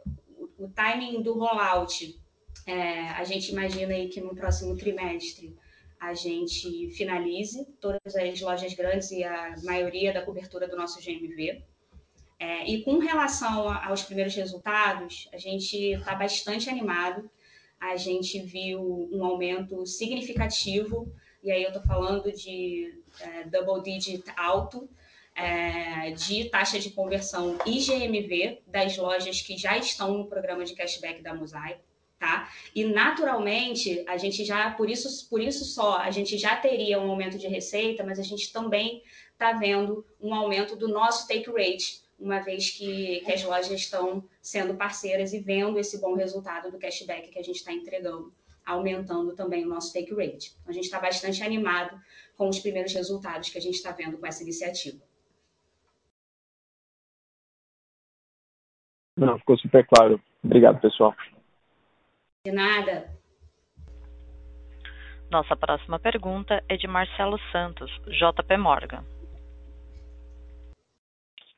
o, 0.57 0.67
timing 0.69 1.21
do 1.21 1.33
rollout, 1.33 2.19
é, 2.65 3.09
a 3.09 3.23
gente 3.23 3.51
imagina 3.51 3.93
aí 3.93 4.09
que 4.09 4.21
no 4.21 4.35
próximo 4.35 4.75
trimestre 4.75 5.55
a 5.99 6.13
gente 6.13 6.89
finalize 6.91 7.65
todas 7.81 8.15
as 8.15 8.39
lojas 8.41 8.73
grandes 8.73 9.11
e 9.11 9.23
a 9.23 9.55
maioria 9.63 10.13
da 10.13 10.21
cobertura 10.21 10.67
do 10.67 10.77
nosso 10.77 11.01
GMV. 11.01 11.61
É, 12.39 12.65
e 12.65 12.83
com 12.83 12.99
relação 12.99 13.69
aos 13.69 14.01
primeiros 14.03 14.33
resultados, 14.33 15.27
a 15.33 15.37
gente 15.37 15.75
está 15.75 16.15
bastante 16.15 16.69
animado. 16.69 17.29
A 17.77 17.97
gente 17.97 18.39
viu 18.41 19.09
um 19.11 19.23
aumento 19.25 19.85
significativo 19.85 21.13
e 21.43 21.51
aí 21.51 21.63
eu 21.63 21.69
estou 21.69 21.83
falando 21.83 22.31
de 22.31 23.01
é, 23.21 23.43
double 23.45 23.81
digit 23.81 24.23
alto, 24.35 24.89
é, 25.39 26.11
de 26.11 26.49
taxa 26.49 26.77
de 26.77 26.89
conversão 26.91 27.57
e 27.65 27.79
GMV 27.79 28.61
das 28.67 28.97
lojas 28.97 29.41
que 29.41 29.57
já 29.57 29.77
estão 29.77 30.17
no 30.17 30.27
programa 30.27 30.65
de 30.65 30.75
cashback 30.75 31.21
da 31.21 31.33
Mosaico. 31.33 31.81
Tá? 32.19 32.51
E 32.75 32.83
naturalmente, 32.83 34.03
a 34.05 34.17
gente 34.17 34.43
já, 34.43 34.71
por 34.71 34.89
isso, 34.89 35.29
por 35.29 35.41
isso 35.41 35.63
só, 35.63 35.99
a 35.99 36.11
gente 36.11 36.37
já 36.37 36.57
teria 36.57 36.99
um 36.99 37.09
aumento 37.09 37.37
de 37.37 37.47
receita, 37.47 38.03
mas 38.03 38.19
a 38.19 38.23
gente 38.23 38.51
também 38.51 39.01
está 39.31 39.53
vendo 39.53 40.05
um 40.19 40.33
aumento 40.33 40.75
do 40.75 40.89
nosso 40.89 41.25
take 41.29 41.49
rate, 41.49 42.01
uma 42.19 42.39
vez 42.39 42.71
que, 42.71 43.21
que, 43.21 43.31
as 43.31 43.41
lojas 43.41 43.71
estão 43.71 44.21
sendo 44.41 44.75
parceiras 44.75 45.31
e 45.31 45.39
vendo 45.39 45.79
esse 45.79 45.97
bom 46.01 46.13
resultado 46.13 46.69
do 46.69 46.77
cashback 46.77 47.29
que 47.29 47.39
a 47.39 47.43
gente 47.43 47.55
está 47.55 47.71
entregando, 47.71 48.33
aumentando 48.65 49.33
também 49.33 49.63
o 49.63 49.69
nosso 49.69 49.93
take 49.93 50.13
rate. 50.13 50.57
Então, 50.59 50.71
a 50.71 50.73
gente 50.73 50.83
está 50.83 50.99
bastante 50.99 51.41
animado 51.41 51.97
com 52.35 52.49
os 52.49 52.59
primeiros 52.59 52.91
resultados 52.91 53.49
que 53.49 53.57
a 53.57 53.61
gente 53.61 53.75
está 53.75 53.93
vendo 53.93 54.17
com 54.17 54.27
essa 54.27 54.43
iniciativa. 54.43 55.08
Não, 59.19 59.37
ficou 59.37 59.57
super 59.57 59.85
claro. 59.85 60.19
Obrigado, 60.43 60.79
pessoal. 60.79 61.13
De 62.45 62.51
nada. 62.53 63.09
Nossa 65.29 65.55
próxima 65.55 65.99
pergunta 65.99 66.63
é 66.69 66.77
de 66.77 66.87
Marcelo 66.87 67.37
Santos, 67.51 67.91
JP 68.07 68.57
Morgan. 68.57 69.03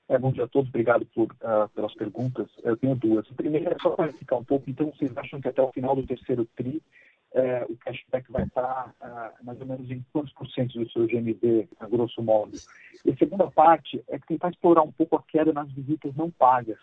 É, 0.10 0.18
bom 0.18 0.32
dia 0.32 0.44
a 0.44 0.48
todos, 0.48 0.68
obrigado 0.70 1.06
por, 1.16 1.32
uh, 1.32 1.70
pelas 1.74 1.94
perguntas. 1.94 2.50
Eu 2.64 2.76
tenho 2.76 2.96
duas. 2.96 3.26
A 3.32 3.36
primeira 3.36 3.74
é 3.74 3.78
só 3.80 3.92
para 3.92 4.10
explicar 4.10 4.38
um 4.38 4.44
pouco. 4.44 4.70
Então, 4.70 4.92
vocês 4.92 5.16
acham 5.16 5.40
que 5.40 5.48
até 5.48 5.62
o 5.62 5.72
final 5.72 5.96
do 5.96 6.06
terceiro 6.06 6.46
TRI 6.58 6.82
uh, 7.34 7.72
o 7.72 7.78
cashback 7.78 8.30
vai 8.30 8.44
estar 8.44 8.94
uh, 9.00 9.46
mais 9.46 9.62
ou 9.62 9.68
menos 9.68 9.90
em 9.90 10.04
quantos 10.12 10.34
por 10.34 10.50
cento 10.50 10.78
do 10.78 10.92
seu 10.92 11.06
GMV, 11.06 11.70
a 11.80 11.88
grosso 11.88 12.22
modo? 12.22 12.58
E 13.06 13.12
a 13.12 13.16
segunda 13.16 13.50
parte 13.52 14.04
é 14.10 14.20
tentar 14.20 14.50
explorar 14.50 14.82
um 14.82 14.92
pouco 14.92 15.16
a 15.16 15.24
queda 15.24 15.54
nas 15.54 15.72
visitas 15.72 16.14
não 16.16 16.30
pagas. 16.32 16.80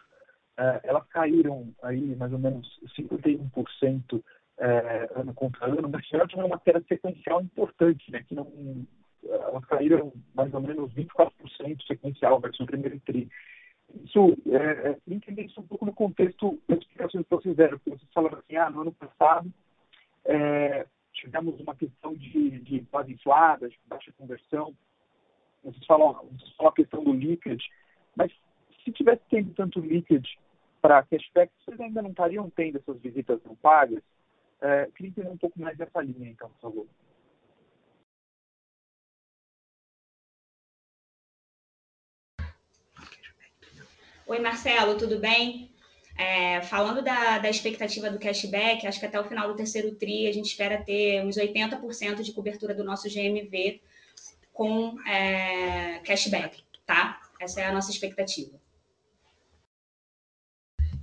Uh, 0.58 0.80
elas 0.82 1.06
caíram 1.08 1.72
aí 1.84 2.16
mais 2.16 2.32
ou 2.32 2.38
menos 2.38 2.80
51% 2.98 4.20
é, 4.58 5.08
ano 5.14 5.32
contra 5.32 5.66
ano, 5.66 5.88
mas 5.88 6.04
tiveram 6.06 6.46
uma 6.46 6.58
queda 6.58 6.82
sequencial 6.88 7.40
importante, 7.40 8.10
né, 8.10 8.24
que 8.26 8.34
não, 8.34 8.46
elas 9.22 9.64
caíram 9.66 10.12
mais 10.34 10.52
ou 10.52 10.60
menos 10.60 10.92
24% 10.94 11.30
sequencial 11.86 12.40
versus 12.40 12.60
o 12.60 12.66
primeiro 12.66 12.98
TRI. 13.00 13.28
Isso, 14.04 14.36
é, 14.50 14.96
entender 15.06 15.42
isso 15.42 15.60
um 15.60 15.66
pouco 15.66 15.86
no 15.86 15.94
contexto 15.94 16.58
das 16.68 16.78
explicações 16.80 17.24
que 17.24 17.30
vocês 17.30 17.56
deram, 17.56 17.78
porque 17.78 17.90
vocês 17.90 18.12
falaram 18.12 18.38
assim, 18.38 18.56
ah, 18.56 18.68
no 18.68 18.82
ano 18.82 18.92
passado 18.92 19.50
é, 20.24 20.86
tivemos 21.12 21.58
uma 21.60 21.74
questão 21.74 22.14
de, 22.14 22.58
de 22.60 22.80
base 22.92 23.12
inflada, 23.12 23.68
de 23.68 23.78
baixa 23.86 24.12
conversão, 24.18 24.74
vocês 25.64 25.86
falam, 25.86 26.12
vocês 26.32 26.52
falam 26.56 26.72
a 26.72 26.74
questão 26.74 27.02
do 27.02 27.12
leakage, 27.12 27.70
mas 28.14 28.30
se 28.84 28.92
tivesse 28.92 29.22
tendo 29.30 29.54
tanto 29.54 29.80
leakage 29.80 30.38
para 30.88 31.02
cashback, 31.02 31.52
vocês 31.62 31.78
ainda 31.78 32.00
não 32.00 32.08
estariam 32.08 32.48
tendo 32.48 32.78
essas 32.78 32.98
visitas 32.98 33.38
não 33.44 33.54
pagas? 33.54 34.02
É, 34.58 34.88
queria 34.96 35.10
entender 35.10 35.28
um 35.28 35.36
pouco 35.36 35.60
mais 35.60 35.76
dessa 35.76 36.00
linha, 36.00 36.30
então, 36.30 36.48
por 36.48 36.60
favor. 36.60 36.86
Oi, 44.26 44.38
Marcelo, 44.38 44.96
tudo 44.96 45.18
bem? 45.18 45.70
É, 46.16 46.62
falando 46.62 47.02
da, 47.02 47.36
da 47.36 47.50
expectativa 47.50 48.08
do 48.08 48.18
cashback, 48.18 48.86
acho 48.86 48.98
que 48.98 49.06
até 49.06 49.20
o 49.20 49.28
final 49.28 49.46
do 49.46 49.56
terceiro 49.56 49.94
TRI 49.94 50.26
a 50.26 50.32
gente 50.32 50.46
espera 50.46 50.82
ter 50.82 51.22
uns 51.22 51.36
80% 51.36 52.22
de 52.22 52.32
cobertura 52.32 52.74
do 52.74 52.82
nosso 52.82 53.10
GMV 53.10 53.82
com 54.54 54.98
é, 55.06 55.98
cashback, 55.98 56.64
tá? 56.86 57.20
Essa 57.38 57.60
é 57.60 57.66
a 57.66 57.72
nossa 57.72 57.90
expectativa. 57.90 58.58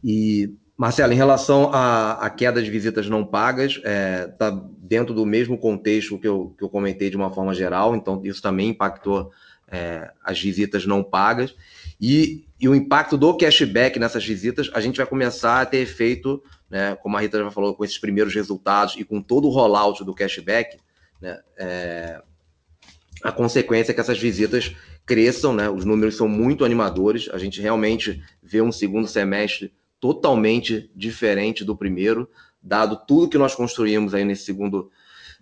E, 0.08 0.54
Marcelo, 0.78 1.14
em 1.14 1.16
relação 1.16 1.72
à, 1.74 2.14
à 2.24 2.30
queda 2.30 2.62
de 2.62 2.70
visitas 2.70 3.10
não 3.10 3.26
pagas, 3.26 3.78
está 3.78 3.90
é, 3.90 4.28
tá 4.28 4.52
dentro 4.78 5.16
do 5.16 5.26
mesmo 5.26 5.58
contexto 5.58 6.20
que 6.20 6.28
eu, 6.28 6.54
que 6.56 6.64
eu 6.64 6.70
comentei 6.70 7.10
de 7.10 7.16
uma 7.16 7.32
forma 7.32 7.56
geral, 7.56 7.96
então 7.96 8.22
isso 8.24 8.40
também 8.40 8.70
impactou 8.70 9.32
é, 9.68 10.12
as 10.24 10.40
visitas 10.40 10.86
não 10.86 11.04
pagas. 11.04 11.56
E, 12.00 12.46
e, 12.60 12.70
o 12.70 12.76
impacto 12.76 13.18
do 13.18 13.36
cashback 13.36 13.98
nessas 13.98 14.24
visitas, 14.24 14.70
a 14.76 14.80
gente 14.80 14.98
vai 14.98 15.08
começar 15.08 15.62
a 15.62 15.66
ter 15.66 15.78
efeito, 15.78 16.44
né, 16.70 16.96
como 17.02 17.18
a 17.18 17.22
Rita 17.22 17.40
já 17.40 17.50
falou, 17.50 17.74
com 17.74 17.84
esses 17.84 17.98
primeiros 17.98 18.36
resultados 18.36 18.96
e 19.00 19.04
com 19.04 19.24
todo 19.24 19.48
o 19.48 19.52
rollout 19.52 20.04
do 20.04 20.14
cashback, 20.14 20.78
né, 21.20 21.40
é, 21.58 22.22
a 23.24 23.32
consequência 23.32 23.92
é 23.92 23.96
que 23.96 24.02
essas 24.02 24.20
visitas 24.20 24.76
cresçam, 25.04 25.52
né, 25.52 25.68
os 25.68 25.84
números 25.84 26.16
são 26.16 26.28
muito 26.28 26.64
animadores, 26.64 27.28
a 27.34 27.40
gente 27.40 27.60
realmente 27.60 28.22
vê 28.44 28.62
um 28.62 28.72
segundo 28.72 29.08
semestre 29.08 29.74
totalmente 30.00 30.92
diferente 30.96 31.64
do 31.64 31.76
primeiro, 31.76 32.30
dado 32.62 32.98
tudo 33.08 33.30
que 33.30 33.38
nós 33.38 33.56
construímos 33.56 34.14
aí 34.14 34.26
nesse 34.26 34.44
segundo 34.44 34.92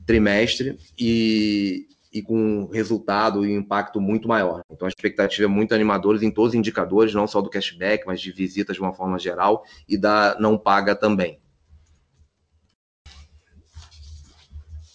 trimestre 0.05 0.77
e, 0.97 1.87
e 2.11 2.21
com 2.21 2.37
um 2.37 2.67
resultado 2.67 3.45
e 3.45 3.55
um 3.55 3.59
impacto 3.59 3.99
muito 4.01 4.27
maior. 4.27 4.61
Então 4.69 4.85
a 4.85 4.89
expectativa 4.89 5.45
é 5.45 5.47
muito 5.47 5.73
animadora 5.73 6.23
em 6.23 6.31
todos 6.31 6.51
os 6.51 6.55
indicadores, 6.55 7.13
não 7.13 7.27
só 7.27 7.41
do 7.41 7.49
cashback, 7.49 8.05
mas 8.05 8.21
de 8.21 8.31
visitas 8.31 8.75
de 8.75 8.81
uma 8.81 8.93
forma 8.93 9.17
geral 9.17 9.63
e 9.87 9.97
da 9.97 10.37
não 10.39 10.57
paga 10.57 10.95
também. 10.95 11.39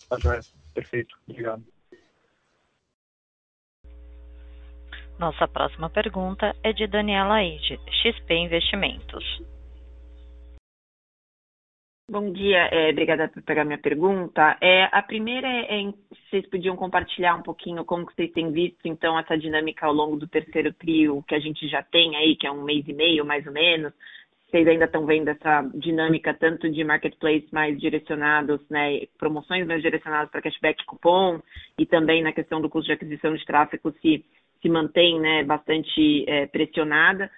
Tá 0.09 0.19
joia. 0.19 0.41
Perfeito. 0.75 1.17
Obrigado. 1.27 1.65
Nossa 5.19 5.49
próxima 5.49 5.91
pergunta 5.91 6.55
é 6.63 6.73
de 6.73 6.87
Daniela 6.87 7.43
Eide, 7.43 7.77
XP 7.91 8.35
Investimentos. 8.35 9.25
Bom 12.09 12.33
dia, 12.33 12.69
é, 12.71 12.91
obrigada 12.91 13.29
por 13.29 13.43
pegar 13.43 13.65
minha 13.65 13.79
pergunta. 13.79 14.57
É, 14.61 14.85
a 14.93 15.03
primeira 15.03 15.47
é, 15.47 15.83
é, 15.83 15.93
vocês 16.31 16.49
podiam 16.49 16.77
compartilhar 16.77 17.35
um 17.35 17.43
pouquinho 17.43 17.85
como 17.85 18.07
que 18.07 18.15
vocês 18.15 18.31
têm 18.31 18.53
visto, 18.53 18.87
então, 18.87 19.19
essa 19.19 19.37
dinâmica 19.37 19.87
ao 19.87 19.93
longo 19.93 20.17
do 20.17 20.29
terceiro 20.29 20.73
trio 20.73 21.23
que 21.27 21.35
a 21.35 21.41
gente 21.41 21.69
já 21.69 21.83
tem 21.83 22.17
aí, 22.17 22.37
que 22.37 22.47
é 22.47 22.53
um 22.53 22.63
mês 22.63 22.87
e 22.87 22.93
meio, 22.93 23.27
mais 23.27 23.45
ou 23.45 23.53
menos. 23.53 23.93
Vocês 24.49 24.67
ainda 24.67 24.87
estão 24.87 25.05
vendo 25.05 25.29
essa 25.29 25.69
dinâmica 25.75 26.33
tanto 26.33 26.71
de 26.71 26.83
marketplace 26.83 27.47
mais 27.53 27.79
direcionados, 27.79 28.61
né, 28.71 29.01
promoções 29.19 29.67
mais 29.67 29.83
direcionadas 29.83 30.31
para 30.31 30.41
cashback 30.41 30.87
cupom 30.87 31.41
e 31.79 31.85
também 31.85 32.23
na 32.23 32.33
questão 32.33 32.61
do 32.61 32.71
custo 32.71 32.87
de 32.87 32.93
aquisição 32.93 33.35
de 33.35 33.45
tráfego 33.45 33.93
se, 34.01 34.25
se 34.61 34.69
mantém, 34.69 35.21
né, 35.21 35.45
bastante 35.45 36.25
é, 36.29 36.47
pressionada. 36.47 37.31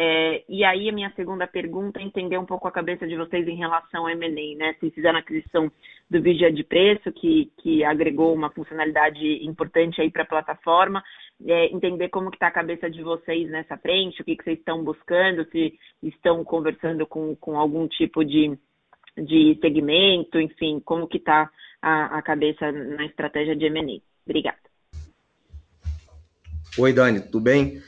É, 0.00 0.44
e 0.48 0.62
aí 0.64 0.88
a 0.88 0.92
minha 0.92 1.10
segunda 1.16 1.46
pergunta 1.46 1.98
é 1.98 2.04
entender 2.04 2.38
um 2.38 2.46
pouco 2.46 2.68
a 2.68 2.72
cabeça 2.72 3.06
de 3.06 3.16
vocês 3.16 3.48
em 3.48 3.56
relação 3.56 4.02
ao 4.02 4.10
M&A, 4.10 4.56
né? 4.56 4.74
Fizeram 4.94 5.16
a 5.16 5.20
aquisição 5.20 5.72
do 6.08 6.22
Vigia 6.22 6.52
de 6.52 6.62
Preço, 6.62 7.10
que, 7.10 7.50
que 7.58 7.82
agregou 7.82 8.32
uma 8.32 8.50
funcionalidade 8.50 9.44
importante 9.44 10.00
aí 10.00 10.08
para 10.08 10.22
a 10.22 10.26
plataforma, 10.26 11.02
é, 11.44 11.66
entender 11.74 12.10
como 12.10 12.30
que 12.30 12.36
está 12.36 12.46
a 12.46 12.52
cabeça 12.52 12.88
de 12.88 13.02
vocês 13.02 13.50
nessa 13.50 13.76
frente, 13.76 14.22
o 14.22 14.24
que, 14.24 14.36
que 14.36 14.44
vocês 14.44 14.58
estão 14.58 14.84
buscando, 14.84 15.44
se 15.50 15.76
estão 16.02 16.44
conversando 16.44 17.04
com, 17.04 17.34
com 17.34 17.58
algum 17.58 17.88
tipo 17.88 18.24
de, 18.24 18.56
de 19.16 19.58
segmento, 19.60 20.38
enfim, 20.38 20.80
como 20.84 21.08
que 21.08 21.16
está 21.16 21.50
a, 21.82 22.18
a 22.18 22.22
cabeça 22.22 22.70
na 22.70 23.04
estratégia 23.04 23.56
de 23.56 23.66
M&A. 23.66 24.00
Obrigada. 24.24 24.58
Oi, 26.76 26.92
Dani, 26.92 27.20
tudo 27.20 27.40
bem? 27.40 27.82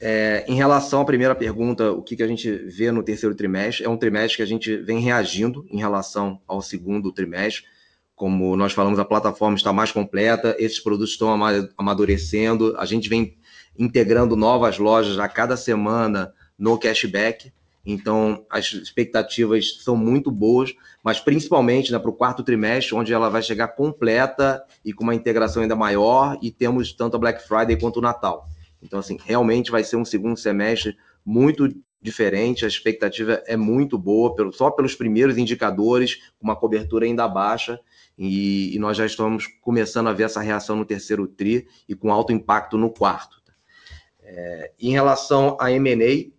É, 0.00 0.44
em 0.46 0.54
relação 0.54 1.00
à 1.00 1.04
primeira 1.04 1.34
pergunta, 1.34 1.90
o 1.90 2.02
que, 2.02 2.16
que 2.16 2.22
a 2.22 2.26
gente 2.26 2.50
vê 2.50 2.90
no 2.92 3.02
terceiro 3.02 3.34
trimestre? 3.34 3.84
É 3.84 3.88
um 3.88 3.96
trimestre 3.96 4.36
que 4.36 4.42
a 4.42 4.46
gente 4.46 4.76
vem 4.76 5.00
reagindo 5.00 5.66
em 5.68 5.78
relação 5.78 6.40
ao 6.46 6.62
segundo 6.62 7.12
trimestre. 7.12 7.64
Como 8.14 8.56
nós 8.56 8.72
falamos, 8.72 8.98
a 8.98 9.04
plataforma 9.04 9.56
está 9.56 9.72
mais 9.72 9.90
completa, 9.90 10.54
esses 10.58 10.78
produtos 10.78 11.12
estão 11.12 11.30
amadurecendo, 11.76 12.76
a 12.78 12.84
gente 12.84 13.08
vem 13.08 13.36
integrando 13.78 14.36
novas 14.36 14.78
lojas 14.78 15.18
a 15.18 15.28
cada 15.28 15.56
semana 15.56 16.32
no 16.58 16.78
cashback. 16.78 17.52
Então, 17.84 18.44
as 18.50 18.72
expectativas 18.72 19.82
são 19.82 19.96
muito 19.96 20.30
boas, 20.30 20.74
mas 21.02 21.18
principalmente 21.18 21.90
né, 21.90 21.98
para 21.98 22.10
o 22.10 22.14
quarto 22.14 22.42
trimestre, 22.42 22.94
onde 22.94 23.12
ela 23.12 23.30
vai 23.30 23.42
chegar 23.42 23.68
completa 23.68 24.62
e 24.84 24.92
com 24.92 25.02
uma 25.02 25.14
integração 25.14 25.62
ainda 25.62 25.74
maior, 25.74 26.38
e 26.42 26.50
temos 26.50 26.92
tanto 26.92 27.16
a 27.16 27.18
Black 27.18 27.46
Friday 27.46 27.78
quanto 27.78 27.98
o 27.98 28.02
Natal. 28.02 28.46
Então, 28.82 28.98
assim, 28.98 29.18
realmente 29.24 29.70
vai 29.70 29.82
ser 29.82 29.96
um 29.96 30.04
segundo 30.04 30.36
semestre 30.36 30.96
muito 31.24 31.68
diferente, 32.02 32.64
a 32.64 32.68
expectativa 32.68 33.42
é 33.46 33.56
muito 33.56 33.98
boa, 33.98 34.34
só 34.52 34.70
pelos 34.70 34.94
primeiros 34.94 35.36
indicadores, 35.36 36.32
uma 36.40 36.56
cobertura 36.56 37.04
ainda 37.04 37.28
baixa, 37.28 37.78
e, 38.16 38.74
e, 38.74 38.78
nós 38.78 38.96
já 38.96 39.06
estamos 39.06 39.46
começando 39.62 40.08
a 40.08 40.12
ver 40.12 40.24
essa 40.24 40.40
reação 40.40 40.76
no 40.76 40.84
terceiro 40.84 41.26
TRI 41.26 41.66
e 41.88 41.94
com 41.94 42.12
alto 42.12 42.32
impacto 42.32 42.76
no 42.76 42.90
quarto. 42.90 43.40
É, 44.22 44.72
em 44.78 44.92
relação 44.92 45.56
a 45.58 45.72
M&A, 45.72 46.30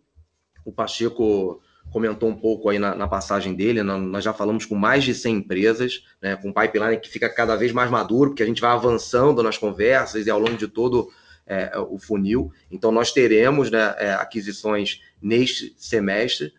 o 0.66 0.72
Pacheco 0.72 1.62
comentou 1.92 2.30
um 2.30 2.36
pouco 2.36 2.70
aí 2.70 2.80
na, 2.80 2.96
na 2.96 3.08
passagem 3.08 3.54
dele, 3.54 3.84
nós 3.84 4.24
já 4.24 4.34
falamos 4.34 4.66
com 4.66 4.76
mais 4.76 5.04
de 5.04 5.14
100 5.14 5.36
empresas, 5.36 6.04
né, 6.22 6.36
com 6.38 6.50
um 6.50 6.54
pipeline 6.54 6.98
que 6.98 7.10
fica 7.10 7.30
cada 7.30 7.56
vez 7.56 7.72
mais 7.72 7.92
maduro, 7.92 8.30
porque 8.30 8.44
a 8.44 8.46
gente 8.46 8.62
vai 8.62 8.72
avançando 8.72 9.44
nas 9.44 9.58
conversas 9.58 10.26
e 10.26 10.30
ao 10.30 10.40
longo 10.40 10.56
de 10.56 10.68
todo 10.68 11.10
é, 11.46 11.72
o 11.78 11.98
funil. 11.98 12.52
Então, 12.72 12.92
nós 12.92 13.12
teremos 13.12 13.70
né, 13.70 13.94
é, 13.98 14.14
aquisições 14.14 15.02
neste 15.22 15.76
semestre, 15.78 16.54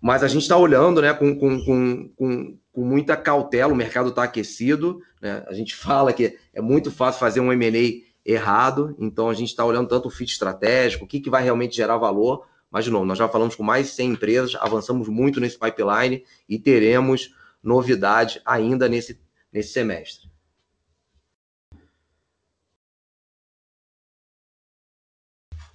mas 0.00 0.22
a 0.22 0.28
gente 0.28 0.42
está 0.42 0.56
olhando 0.56 1.02
né, 1.02 1.12
com, 1.12 1.38
com, 1.38 1.62
com, 1.64 2.08
com, 2.16 2.58
com 2.72 2.84
muita 2.84 3.14
cautela, 3.14 3.72
o 3.72 3.76
mercado 3.76 4.08
está 4.08 4.22
aquecido, 4.22 5.00
né, 5.20 5.44
a 5.46 5.52
gente 5.52 5.74
fala 5.76 6.14
que 6.14 6.38
é 6.54 6.62
muito 6.62 6.90
fácil 6.90 7.20
fazer 7.20 7.40
um 7.40 7.52
M&A 7.52 8.10
errado, 8.24 8.96
então 8.98 9.28
a 9.28 9.34
gente 9.34 9.48
está 9.48 9.64
olhando 9.64 9.88
tanto 9.88 10.08
o 10.08 10.10
fit 10.10 10.32
estratégico, 10.32 11.04
o 11.04 11.08
que, 11.08 11.20
que 11.20 11.28
vai 11.28 11.42
realmente 11.42 11.76
gerar 11.76 11.98
valor, 11.98 12.46
mas, 12.72 12.86
de 12.86 12.90
novo, 12.90 13.04
nós 13.04 13.18
já 13.18 13.28
falamos 13.28 13.54
com 13.54 13.62
mais 13.62 13.88
de 13.88 13.92
100 13.92 14.10
empresas, 14.12 14.54
avançamos 14.54 15.06
muito 15.06 15.38
nesse 15.38 15.58
pipeline 15.58 16.24
e 16.48 16.58
teremos 16.58 17.34
novidade 17.62 18.40
ainda 18.46 18.88
nesse, 18.88 19.20
nesse 19.52 19.72
semestre. 19.74 20.30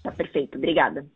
Tá 0.01 0.11
perfeito, 0.11 0.57
obrigada. 0.57 1.07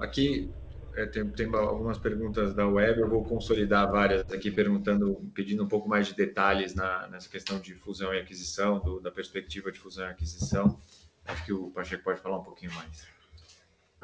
Aqui 0.00 0.50
é, 0.96 1.06
tem, 1.06 1.28
tem, 1.30 1.54
algumas 1.54 1.98
perguntas 1.98 2.54
da 2.54 2.66
web, 2.66 3.00
eu 3.00 3.08
vou 3.08 3.24
consolidar 3.24 3.90
várias 3.90 4.30
aqui, 4.32 4.50
perguntando, 4.50 5.30
pedindo 5.34 5.64
um 5.64 5.68
pouco 5.68 5.88
mais 5.88 6.06
de 6.06 6.14
detalhes 6.14 6.74
na, 6.74 7.08
nessa 7.08 7.28
questão 7.28 7.58
de 7.58 7.74
fusão 7.74 8.14
e 8.14 8.18
aquisição, 8.20 8.78
do, 8.80 9.00
da 9.00 9.10
perspectiva 9.10 9.72
de 9.72 9.78
fusão 9.78 10.06
e 10.06 10.10
aquisição. 10.10 10.78
Acho 11.24 11.44
que 11.44 11.52
o 11.52 11.70
Pacheco 11.70 12.04
pode 12.04 12.20
falar 12.20 12.38
um 12.38 12.44
pouquinho 12.44 12.72
mais. 12.74 13.06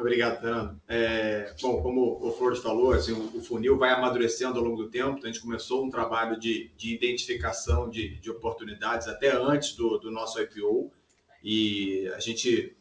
Obrigado, 0.00 0.40
Fernando. 0.40 0.80
É, 0.88 1.54
bom, 1.60 1.82
como 1.82 2.26
o 2.26 2.32
Flores 2.32 2.60
falou, 2.60 2.92
assim, 2.92 3.12
o, 3.12 3.42
funil 3.42 3.76
vai 3.76 3.90
amadurecendo 3.90 4.58
ao 4.58 4.64
longo 4.64 4.84
do 4.84 4.90
tempo. 4.90 5.18
Então 5.18 5.28
a 5.28 5.32
gente 5.32 5.42
começou 5.42 5.84
um 5.84 5.90
trabalho 5.90 6.40
de, 6.40 6.70
de 6.76 6.94
identificação 6.94 7.90
de, 7.90 8.18
de 8.18 8.30
oportunidades 8.30 9.06
até 9.06 9.30
antes 9.36 9.74
do, 9.74 9.98
do 9.98 10.10
nosso 10.10 10.40
IPO. 10.40 10.90
E 11.44 12.08
a 12.14 12.18
gente 12.18 12.74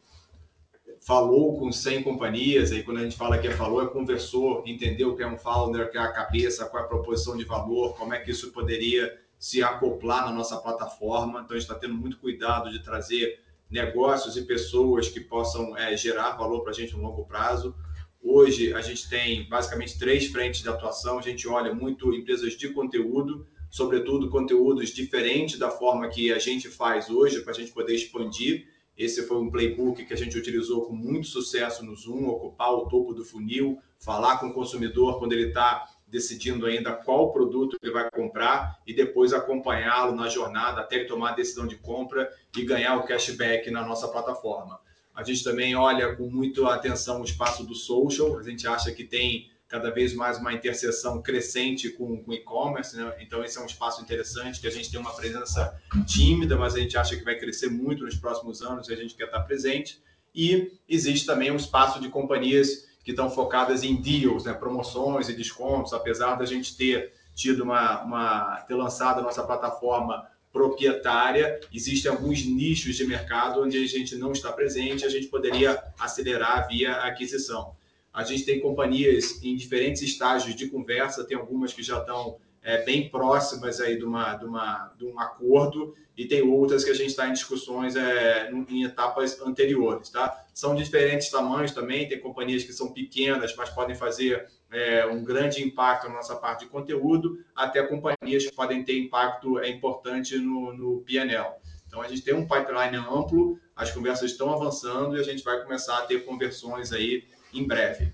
falou 1.01 1.57
com 1.57 1.71
100 1.71 2.03
companhias, 2.03 2.71
aí 2.71 2.83
quando 2.83 2.97
a 2.97 3.03
gente 3.03 3.15
fala 3.15 3.37
que 3.37 3.47
é 3.47 3.51
falou, 3.51 3.81
é 3.81 3.87
conversou, 3.87 4.63
entendeu 4.65 5.11
o 5.11 5.15
que 5.15 5.23
é 5.23 5.27
um 5.27 5.37
founder, 5.37 5.89
que 5.89 5.97
é 5.97 6.01
a 6.01 6.11
cabeça, 6.11 6.65
qual 6.65 6.83
é 6.83 6.85
a 6.85 6.89
proposição 6.89 7.37
de 7.37 7.45
valor, 7.45 7.95
como 7.95 8.13
é 8.13 8.19
que 8.19 8.31
isso 8.31 8.51
poderia 8.51 9.17
se 9.37 9.63
acoplar 9.63 10.25
na 10.25 10.33
nossa 10.33 10.57
plataforma. 10.57 11.39
Então, 11.39 11.55
a 11.55 11.59
gente 11.59 11.69
está 11.69 11.75
tendo 11.75 11.95
muito 11.95 12.17
cuidado 12.17 12.69
de 12.69 12.83
trazer 12.83 13.39
negócios 13.69 14.35
e 14.35 14.41
pessoas 14.41 15.07
que 15.07 15.21
possam 15.21 15.77
é, 15.77 15.95
gerar 15.95 16.31
valor 16.31 16.61
para 16.61 16.71
a 16.71 16.75
gente 16.75 16.93
no 16.93 17.01
longo 17.01 17.23
prazo. 17.25 17.73
Hoje, 18.21 18.73
a 18.73 18.81
gente 18.81 19.09
tem 19.09 19.47
basicamente 19.47 19.97
três 19.97 20.27
frentes 20.27 20.61
de 20.61 20.67
atuação. 20.67 21.17
A 21.17 21.21
gente 21.21 21.47
olha 21.47 21.73
muito 21.73 22.13
empresas 22.13 22.53
de 22.53 22.69
conteúdo, 22.69 23.47
sobretudo 23.69 24.29
conteúdos 24.29 24.89
diferentes 24.89 25.57
da 25.57 25.69
forma 25.69 26.09
que 26.09 26.33
a 26.33 26.39
gente 26.39 26.67
faz 26.67 27.09
hoje, 27.09 27.39
para 27.41 27.51
a 27.51 27.55
gente 27.55 27.71
poder 27.71 27.95
expandir 27.95 28.67
esse 28.99 29.25
foi 29.25 29.37
um 29.37 29.49
playbook 29.49 30.05
que 30.05 30.13
a 30.13 30.17
gente 30.17 30.37
utilizou 30.37 30.85
com 30.85 30.93
muito 30.93 31.25
sucesso 31.25 31.85
no 31.85 31.95
Zoom, 31.95 32.27
ocupar 32.27 32.73
o 32.73 32.89
topo 32.89 33.13
do 33.13 33.23
funil, 33.23 33.79
falar 33.97 34.39
com 34.39 34.47
o 34.47 34.53
consumidor 34.53 35.19
quando 35.19 35.31
ele 35.31 35.47
está 35.47 35.85
decidindo 36.05 36.65
ainda 36.65 36.91
qual 36.91 37.31
produto 37.31 37.77
ele 37.81 37.93
vai 37.93 38.11
comprar 38.11 38.77
e 38.85 38.93
depois 38.93 39.31
acompanhá-lo 39.31 40.13
na 40.13 40.27
jornada 40.27 40.81
até 40.81 40.97
ele 40.97 41.05
tomar 41.05 41.29
a 41.29 41.35
decisão 41.35 41.65
de 41.65 41.77
compra 41.77 42.29
e 42.57 42.65
ganhar 42.65 42.97
o 42.97 43.05
cashback 43.05 43.71
na 43.71 43.87
nossa 43.87 44.05
plataforma. 44.09 44.77
A 45.15 45.23
gente 45.23 45.45
também 45.45 45.75
olha 45.75 46.13
com 46.17 46.29
muita 46.29 46.67
atenção 46.73 47.21
o 47.21 47.23
espaço 47.23 47.65
do 47.65 47.75
social, 47.75 48.37
a 48.37 48.43
gente 48.43 48.67
acha 48.67 48.91
que 48.91 49.05
tem 49.05 49.49
cada 49.69 49.91
vez 49.91 50.15
mais 50.15 50.39
uma 50.39 50.51
interseção 50.51 51.21
crescente 51.21 51.91
com 51.91 52.23
o 52.25 52.33
e-commerce, 52.33 52.97
né? 52.97 53.15
então 53.19 53.43
esse 53.43 53.55
é 53.59 53.61
um 53.61 53.67
espaço 53.67 54.01
interessante 54.01 54.59
que 54.59 54.67
a 54.67 54.71
gente 54.71 54.89
tem 54.89 54.99
uma 54.99 55.13
presença 55.13 55.79
tímida, 56.07 56.57
mas 56.57 56.73
a 56.73 56.79
gente 56.79 56.97
acha 56.97 57.15
que 57.15 57.23
vai 57.23 57.37
crescer 57.37 57.69
muito 57.69 58.03
nos 58.03 58.15
próximos 58.15 58.63
anos 58.63 58.89
e 58.89 58.93
a 58.93 58.95
gente 58.95 59.13
quer 59.13 59.25
estar 59.25 59.41
presente. 59.41 60.01
E 60.33 60.73
existe 60.89 61.25
também 61.25 61.51
um 61.51 61.55
espaço 61.55 62.01
de 62.01 62.09
companhias 62.09 62.89
que 63.03 63.11
estão 63.11 63.29
focadas 63.29 63.83
em 63.83 63.95
deals, 63.95 64.45
né? 64.45 64.53
promoções 64.53 65.29
e 65.29 65.33
descontos, 65.33 65.93
apesar 65.93 66.33
da 66.35 66.45
gente 66.45 66.75
ter 66.75 67.13
tido 67.35 67.63
uma, 67.63 68.01
uma 68.01 68.55
ter 68.67 68.73
lançado 68.73 69.19
a 69.19 69.21
nossa 69.21 69.43
plataforma 69.43 70.27
proprietária, 70.51 71.59
existem 71.71 72.09
alguns 72.09 72.43
nichos 72.43 72.95
de 72.95 73.05
mercado 73.05 73.61
onde 73.61 73.77
a 73.77 73.87
gente 73.87 74.15
não 74.15 74.31
está 74.31 74.51
presente, 74.51 75.05
a 75.05 75.09
gente 75.09 75.27
poderia 75.27 75.79
acelerar 75.99 76.67
via 76.67 76.93
aquisição. 77.03 77.77
A 78.13 78.23
gente 78.23 78.43
tem 78.45 78.59
companhias 78.59 79.43
em 79.43 79.55
diferentes 79.55 80.01
estágios 80.01 80.55
de 80.55 80.67
conversa, 80.67 81.23
tem 81.23 81.37
algumas 81.37 81.73
que 81.73 81.83
já 81.83 81.99
estão 81.99 82.37
é, 82.61 82.83
bem 82.83 83.09
próximas 83.09 83.79
aí 83.79 83.97
de, 83.97 84.03
uma, 84.03 84.35
de, 84.35 84.45
uma, 84.45 84.93
de 84.97 85.05
um 85.05 85.19
acordo 85.19 85.93
e 86.17 86.25
tem 86.25 86.41
outras 86.41 86.83
que 86.83 86.89
a 86.89 86.93
gente 86.93 87.11
está 87.11 87.27
em 87.27 87.33
discussões 87.33 87.95
é, 87.95 88.51
em 88.51 88.83
etapas 88.83 89.39
anteriores, 89.41 90.09
tá? 90.09 90.45
São 90.53 90.75
diferentes 90.75 91.29
tamanhos 91.29 91.71
também, 91.71 92.09
tem 92.09 92.19
companhias 92.19 92.63
que 92.63 92.73
são 92.73 92.91
pequenas, 92.91 93.55
mas 93.55 93.69
podem 93.69 93.95
fazer 93.95 94.47
é, 94.69 95.05
um 95.05 95.23
grande 95.23 95.63
impacto 95.63 96.09
na 96.09 96.15
nossa 96.15 96.35
parte 96.35 96.65
de 96.65 96.71
conteúdo, 96.71 97.37
até 97.55 97.81
companhias 97.83 98.45
que 98.45 98.53
podem 98.53 98.83
ter 98.83 98.99
impacto 98.99 99.59
é, 99.59 99.69
importante 99.69 100.37
no, 100.37 100.73
no 100.73 101.01
PNL. 101.01 101.53
Então, 101.87 102.01
a 102.01 102.07
gente 102.07 102.21
tem 102.21 102.33
um 102.33 102.47
pipeline 102.47 102.97
amplo, 102.97 103.57
as 103.75 103.89
conversas 103.91 104.31
estão 104.31 104.53
avançando 104.53 105.15
e 105.15 105.19
a 105.19 105.23
gente 105.23 105.43
vai 105.43 105.63
começar 105.63 105.97
a 105.99 106.01
ter 106.01 106.25
conversões 106.25 106.91
aí 106.91 107.23
em 107.53 107.65
breve. 107.67 108.11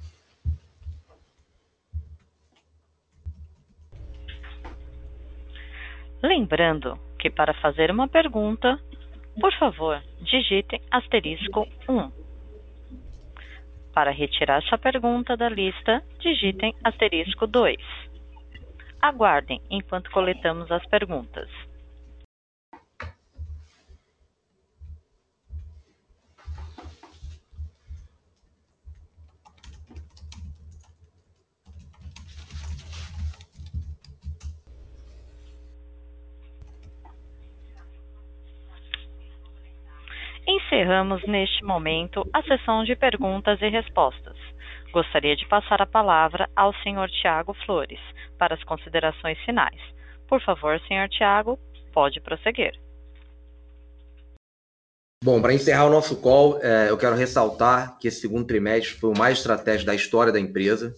Lembrando 6.21 6.98
que 7.19 7.30
para 7.30 7.54
fazer 7.56 7.91
uma 7.91 8.08
pergunta, 8.08 8.80
por 9.39 9.54
favor, 9.60 10.02
digitem 10.21 10.82
asterisco 10.89 11.67
1. 11.88 12.12
Para 13.93 14.12
retirar 14.12 14.62
sua 14.63 14.78
pergunta 14.78 15.38
da 15.38 15.48
lista, 15.48 16.04
digitem 16.19 16.74
asterisco 16.84 17.45
2. 17.45 17.78
Aguardem 19.02 19.62
enquanto 19.69 20.10
coletamos 20.10 20.71
as 20.71 20.86
perguntas. 20.88 21.50
Encerramos 40.76 41.26
neste 41.26 41.64
momento 41.64 42.30
a 42.34 42.44
sessão 42.44 42.84
de 42.84 42.98
perguntas 42.98 43.62
e 43.62 43.70
respostas. 43.70 44.36
Gostaria 44.92 45.34
de 45.34 45.48
passar 45.48 45.82
a 45.82 45.86
palavra 45.86 46.50
ao 46.54 46.74
senhor 46.84 47.10
Tiago 47.10 47.56
Flores 47.66 48.00
para 48.38 48.56
as 48.56 48.64
considerações 48.66 49.38
finais. 49.46 49.80
Por 50.28 50.42
favor, 50.42 50.78
senhor 50.86 51.08
Tiago, 51.08 51.58
pode 51.94 52.20
prosseguir. 52.20 52.74
Bom, 55.24 55.42
para 55.42 55.54
encerrar 55.54 55.86
o 55.86 55.90
nosso 55.90 56.20
call, 56.20 56.60
é, 56.62 56.90
eu 56.90 56.98
quero 56.98 57.16
ressaltar 57.16 57.98
que 57.98 58.10
esse 58.10 58.20
segundo 58.20 58.46
trimestre 58.46 59.00
foi 59.00 59.12
o 59.12 59.18
mais 59.18 59.38
estratégico 59.38 59.86
da 59.86 59.96
história 59.96 60.34
da 60.34 60.42
empresa. 60.42 60.94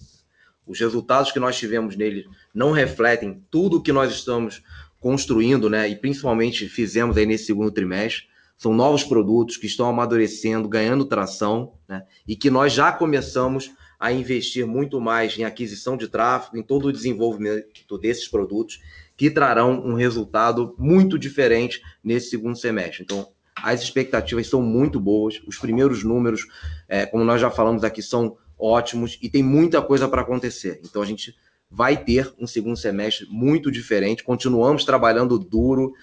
Os 0.65 0.79
resultados 0.79 1.31
que 1.31 1.39
nós 1.39 1.55
tivemos 1.55 1.95
nele 1.95 2.25
não 2.51 2.71
refletem 2.71 3.43
tudo 3.51 3.77
o 3.77 3.83
que 3.83 3.93
nós 3.93 4.11
estamos 4.11 4.63
construindo, 4.99 5.69
né? 5.69 5.87
E 5.87 5.95
principalmente 5.95 6.67
fizemos 6.67 7.15
aí 7.15 7.27
nesse 7.27 7.45
segundo 7.45 7.69
trimestre 7.69 8.25
são 8.57 8.73
novos 8.73 9.03
produtos 9.03 9.55
que 9.55 9.67
estão 9.67 9.87
amadurecendo, 9.87 10.67
ganhando 10.67 11.05
tração, 11.05 11.73
né? 11.87 12.03
e 12.27 12.35
que 12.35 12.49
nós 12.49 12.73
já 12.73 12.91
começamos 12.91 13.71
a 13.99 14.11
investir 14.11 14.65
muito 14.65 14.99
mais 14.99 15.37
em 15.37 15.43
aquisição 15.43 15.95
de 15.95 16.07
tráfego, 16.07 16.57
em 16.57 16.63
todo 16.63 16.87
o 16.87 16.93
desenvolvimento 16.93 17.97
desses 17.99 18.27
produtos, 18.27 18.79
que 19.15 19.29
trarão 19.31 19.79
um 19.83 19.93
resultado 19.93 20.75
muito 20.77 21.17
diferente 21.17 21.81
nesse 22.03 22.29
segundo 22.29 22.55
semestre. 22.55 23.03
Então, 23.03 23.27
as 23.55 23.81
expectativas 23.81 24.47
são 24.47 24.61
muito 24.61 24.99
boas, 24.99 25.41
os 25.47 25.57
primeiros 25.57 26.03
números, 26.03 26.45
é, 26.87 27.05
como 27.05 27.23
nós 27.23 27.41
já 27.41 27.49
falamos 27.49 27.83
aqui, 27.83 28.03
são 28.03 28.37
ótimos 28.57 29.17
e 29.21 29.29
tem 29.29 29.41
muita 29.41 29.81
coisa 29.81 30.07
para 30.07 30.21
acontecer. 30.21 30.79
Então, 30.83 31.01
a 31.01 31.05
gente 31.05 31.35
vai 31.69 31.97
ter 31.97 32.31
um 32.39 32.47
segundo 32.47 32.77
semestre 32.77 33.27
muito 33.29 33.71
diferente, 33.71 34.23
continuamos 34.23 34.85
trabalhando 34.85 35.39
duro, 35.39 35.93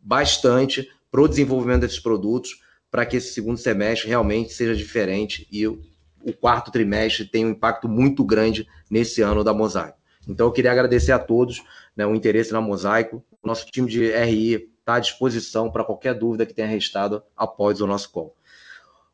bastante, 0.00 0.88
para 1.10 1.20
o 1.20 1.28
desenvolvimento 1.28 1.80
desses 1.82 2.00
produtos, 2.00 2.60
para 2.90 3.04
que 3.04 3.16
esse 3.16 3.32
segundo 3.32 3.58
semestre 3.58 4.08
realmente 4.08 4.52
seja 4.52 4.74
diferente 4.74 5.46
e 5.50 5.66
o, 5.66 5.80
o 6.22 6.32
quarto 6.32 6.70
trimestre 6.70 7.24
tenha 7.24 7.46
um 7.46 7.50
impacto 7.50 7.88
muito 7.88 8.24
grande 8.24 8.66
nesse 8.90 9.22
ano 9.22 9.44
da 9.44 9.52
Mosaico. 9.52 9.98
Então, 10.28 10.46
eu 10.46 10.52
queria 10.52 10.72
agradecer 10.72 11.12
a 11.12 11.18
todos 11.18 11.62
né, 11.96 12.06
o 12.06 12.14
interesse 12.14 12.52
na 12.52 12.60
Mosaico. 12.60 13.24
Nosso 13.42 13.66
time 13.66 13.88
de 13.88 14.10
RI 14.12 14.70
está 14.78 14.96
à 14.96 15.00
disposição 15.00 15.70
para 15.70 15.84
qualquer 15.84 16.14
dúvida 16.14 16.44
que 16.44 16.52
tenha 16.52 16.68
restado 16.68 17.22
após 17.36 17.80
o 17.80 17.86
nosso 17.86 18.10
call. 18.12 18.36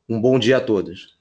Um 0.09 0.21
bom 0.21 0.39
dia 0.39 0.57
a 0.57 0.61
todos. 0.61 1.17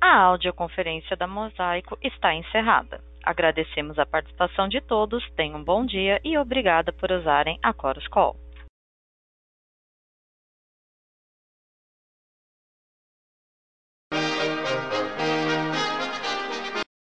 A 0.00 0.18
audioconferência 0.20 1.16
da 1.16 1.26
Mosaico 1.26 1.98
está 2.02 2.34
encerrada. 2.34 3.02
Agradecemos 3.26 3.98
a 3.98 4.06
participação 4.06 4.68
de 4.68 4.80
todos, 4.80 5.28
tenham 5.32 5.58
um 5.58 5.64
bom 5.64 5.84
dia 5.84 6.20
e 6.22 6.38
obrigada 6.38 6.92
por 6.92 7.10
usarem 7.10 7.58
a 7.60 7.72
Chorus 7.72 8.06
Call. 8.06 8.45